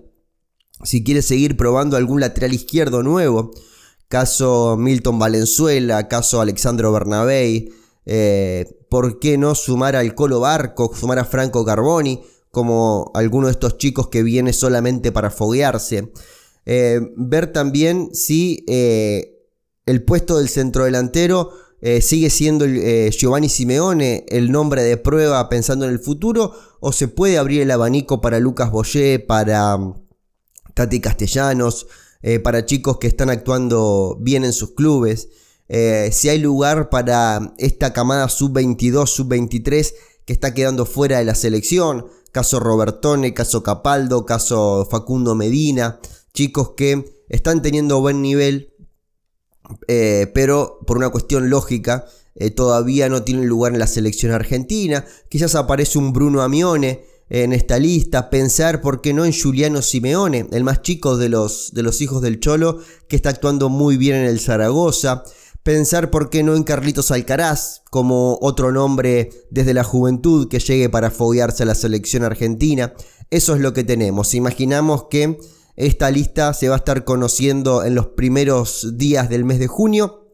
Si 0.84 1.04
quiere 1.04 1.22
seguir 1.22 1.58
probando 1.58 1.98
algún 1.98 2.20
lateral 2.20 2.54
izquierdo 2.54 3.04
nuevo, 3.04 3.52
caso 4.08 4.78
Milton 4.78 5.20
Valenzuela, 5.20 6.08
caso 6.08 6.42
Alexandro 6.42 6.92
Bernabé. 6.92 7.70
Eh, 8.06 8.66
¿por 8.90 9.20
qué 9.20 9.38
no 9.38 9.56
sumar 9.56 9.96
al 9.96 10.14
Colo 10.14 10.40
Barco, 10.40 10.94
sumar 10.96 11.20
a 11.20 11.26
Franco 11.26 11.66
Carboni, 11.66 12.24
como 12.52 13.12
alguno 13.14 13.48
de 13.48 13.54
estos 13.54 13.78
chicos 13.78 14.08
que 14.10 14.24
viene 14.24 14.54
solamente 14.54 15.12
para 15.12 15.32
foguearse? 15.32 16.12
Eh, 16.66 17.00
ver 17.16 17.52
también 17.52 18.14
si 18.14 18.64
eh, 18.68 19.44
el 19.86 20.04
puesto 20.04 20.38
del 20.38 20.50
centrodelantero 20.50 21.52
sigue 22.02 22.32
siendo 22.32 22.66
Giovanni 22.66 23.48
Simeone 23.48 24.26
el 24.30 24.52
nombre 24.52 24.82
de 24.82 24.98
prueba 24.98 25.48
pensando 25.50 25.86
en 25.86 25.92
el 25.92 26.00
futuro, 26.00 26.52
o 26.80 26.92
se 26.92 27.08
puede 27.08 27.38
abrir 27.38 27.62
el 27.62 27.70
abanico 27.70 28.22
para 28.22 28.40
Lucas 28.40 28.72
Boyé, 28.72 29.20
para 29.20 29.78
mm, 29.78 29.94
Tati 30.74 31.00
Castellanos, 31.00 31.86
para 32.44 32.66
chicos 32.66 32.98
que 32.98 33.06
están 33.06 33.30
actuando 33.30 34.18
bien 34.20 34.46
en 34.46 34.54
sus 34.54 34.72
clubes. 34.74 35.30
Eh, 35.68 36.10
si 36.12 36.30
hay 36.30 36.40
lugar 36.40 36.90
para 36.90 37.54
esta 37.58 37.94
camada 37.94 38.30
sub-22, 38.30 39.08
sub-23 39.08 39.94
que 40.26 40.34
está 40.34 40.54
quedando 40.54 40.86
fuera 40.86 41.20
de 41.20 41.26
la 41.26 41.36
selección, 41.36 42.08
caso 42.32 42.60
Robertone, 42.60 43.34
caso 43.34 43.64
Capaldo, 43.64 44.26
caso 44.26 44.88
Facundo 44.90 45.36
Medina, 45.36 46.00
chicos 46.34 46.72
que 46.76 47.24
están 47.30 47.62
teniendo 47.62 48.02
buen 48.02 48.22
nivel, 48.22 48.74
eh, 49.88 50.32
pero 50.34 50.80
por 50.86 50.98
una 50.98 51.10
cuestión 51.10 51.50
lógica 51.50 52.06
eh, 52.36 52.52
todavía 52.52 53.10
no 53.10 53.24
tienen 53.24 53.48
lugar 53.48 53.74
en 53.74 53.80
la 53.80 53.88
selección 53.88 54.32
argentina, 54.32 55.06
quizás 55.30 55.56
aparece 55.56 55.98
un 55.98 56.14
Bruno 56.14 56.42
Amione, 56.42 57.06
en 57.30 57.54
esta 57.54 57.80
lista, 57.80 58.30
pensar 58.30 58.82
por 58.82 59.02
qué 59.02 59.14
no 59.14 59.26
en 59.26 59.34
Juliano 59.34 59.82
Simeone, 59.82 60.48
el 60.52 60.64
más 60.64 60.82
chico 60.84 61.18
de 61.18 61.30
los, 61.30 61.74
de 61.74 61.82
los 61.82 62.02
hijos 62.02 62.22
del 62.22 62.40
Cholo, 62.40 62.80
que 63.08 63.16
está 63.16 63.30
actuando 63.30 63.70
muy 63.70 63.98
bien 63.98 64.18
en 64.18 64.26
el 64.26 64.40
Zaragoza, 64.40 65.24
pensar 65.66 66.12
por 66.12 66.30
qué 66.30 66.44
no 66.44 66.56
en 66.56 66.64
Carlitos 66.64 67.10
Alcaraz, 67.10 67.82
como 67.90 68.38
otro 68.40 68.72
nombre 68.72 69.32
desde 69.50 69.74
la 69.74 69.84
juventud 69.84 70.48
que 70.48 70.60
llegue 70.60 70.90
para 70.90 71.10
foguearse 71.10 71.64
a 71.64 71.66
la 71.66 71.74
selección 71.74 72.24
argentina. 72.24 72.94
Eso 73.32 73.56
es 73.56 73.62
lo 73.62 73.74
que 73.74 73.84
tenemos. 73.84 74.36
Imaginamos 74.36 75.06
que 75.10 75.40
esta 75.76 76.12
lista 76.12 76.54
se 76.54 76.70
va 76.70 76.76
a 76.76 76.78
estar 76.78 77.04
conociendo 77.04 77.84
en 77.84 77.96
los 77.96 78.06
primeros 78.10 78.96
días 79.00 79.28
del 79.28 79.44
mes 79.44 79.58
de 79.58 79.66
junio, 79.66 80.28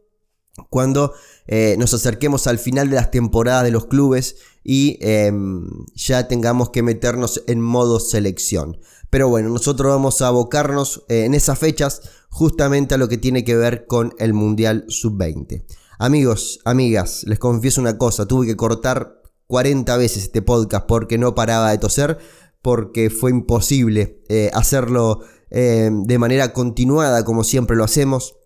cuando 0.69 1.13
eh, 1.47 1.75
nos 1.79 1.93
acerquemos 1.93 2.45
al 2.47 2.59
final 2.59 2.89
de 2.89 2.97
las 2.97 3.09
temporadas 3.09 3.63
de 3.63 3.71
los 3.71 3.85
clubes 3.85 4.35
y 4.65 4.97
em, 4.99 5.65
ya 5.95 6.27
tengamos 6.27 6.71
que 6.71 6.83
meternos 6.83 7.41
en 7.47 7.61
modo 7.61 8.01
selección. 8.01 8.81
Pero 9.09 9.29
bueno, 9.29 9.47
nosotros 9.47 9.93
vamos 9.93 10.21
a 10.21 10.27
abocarnos 10.27 11.05
eh, 11.07 11.23
en 11.23 11.35
esas 11.35 11.57
fechas 11.57 12.01
justamente 12.31 12.95
a 12.95 12.97
lo 12.97 13.09
que 13.09 13.17
tiene 13.17 13.43
que 13.43 13.55
ver 13.55 13.85
con 13.85 14.15
el 14.17 14.33
Mundial 14.33 14.85
Sub-20. 14.87 15.63
Amigos, 15.99 16.61
amigas, 16.65 17.23
les 17.27 17.37
confieso 17.37 17.81
una 17.81 17.97
cosa, 17.97 18.25
tuve 18.25 18.47
que 18.47 18.55
cortar 18.55 19.21
40 19.47 19.95
veces 19.97 20.23
este 20.23 20.41
podcast 20.41 20.87
porque 20.87 21.17
no 21.17 21.35
paraba 21.35 21.69
de 21.69 21.77
toser, 21.77 22.17
porque 22.61 23.09
fue 23.09 23.31
imposible 23.31 24.23
eh, 24.29 24.49
hacerlo 24.53 25.19
eh, 25.49 25.91
de 25.91 26.17
manera 26.17 26.53
continuada 26.53 27.23
como 27.25 27.43
siempre 27.43 27.75
lo 27.75 27.83
hacemos. 27.83 28.37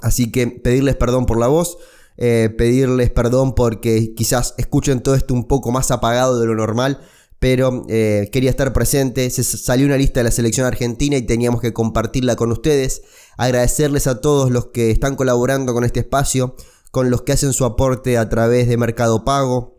Así 0.00 0.32
que 0.32 0.46
pedirles 0.46 0.96
perdón 0.96 1.26
por 1.26 1.38
la 1.38 1.48
voz, 1.48 1.76
pedirles 2.16 3.10
perdón 3.10 3.54
porque 3.54 4.14
quizás 4.14 4.54
escuchen 4.58 5.02
todo 5.02 5.14
esto 5.14 5.34
un 5.34 5.46
poco 5.46 5.70
más 5.70 5.90
apagado 5.90 6.40
de 6.40 6.46
lo 6.46 6.54
normal 6.54 7.00
pero 7.38 7.84
eh, 7.88 8.28
quería 8.32 8.50
estar 8.50 8.72
presente. 8.72 9.28
Se 9.30 9.42
salió 9.44 9.86
una 9.86 9.96
lista 9.96 10.20
de 10.20 10.24
la 10.24 10.30
selección 10.30 10.66
argentina 10.66 11.16
y 11.16 11.22
teníamos 11.22 11.60
que 11.60 11.72
compartirla 11.72 12.36
con 12.36 12.52
ustedes. 12.52 13.02
Agradecerles 13.36 14.06
a 14.06 14.20
todos 14.20 14.50
los 14.50 14.66
que 14.66 14.90
están 14.90 15.16
colaborando 15.16 15.74
con 15.74 15.84
este 15.84 16.00
espacio, 16.00 16.56
con 16.90 17.10
los 17.10 17.22
que 17.22 17.32
hacen 17.32 17.52
su 17.52 17.64
aporte 17.64 18.18
a 18.18 18.28
través 18.28 18.68
de 18.68 18.76
Mercado 18.76 19.24
Pago, 19.24 19.78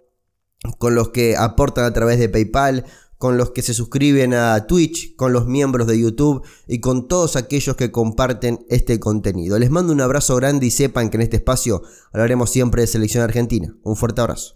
con 0.77 0.95
los 0.95 1.09
que 1.09 1.35
aportan 1.35 1.85
a 1.85 1.93
través 1.93 2.19
de 2.19 2.29
PayPal, 2.29 2.85
con 3.17 3.37
los 3.37 3.51
que 3.51 3.61
se 3.61 3.73
suscriben 3.73 4.33
a 4.33 4.65
Twitch, 4.65 5.17
con 5.17 5.33
los 5.33 5.45
miembros 5.45 5.87
de 5.87 5.99
YouTube 5.99 6.41
y 6.67 6.79
con 6.79 7.09
todos 7.09 7.35
aquellos 7.35 7.75
que 7.75 7.91
comparten 7.91 8.65
este 8.69 8.97
contenido. 8.97 9.59
Les 9.59 9.71
mando 9.71 9.91
un 9.91 9.99
abrazo 9.99 10.37
grande 10.37 10.67
y 10.67 10.71
sepan 10.71 11.09
que 11.09 11.17
en 11.17 11.23
este 11.23 11.35
espacio 11.35 11.81
hablaremos 12.13 12.49
siempre 12.49 12.81
de 12.81 12.87
selección 12.87 13.21
argentina. 13.21 13.75
Un 13.83 13.97
fuerte 13.97 14.21
abrazo. 14.21 14.55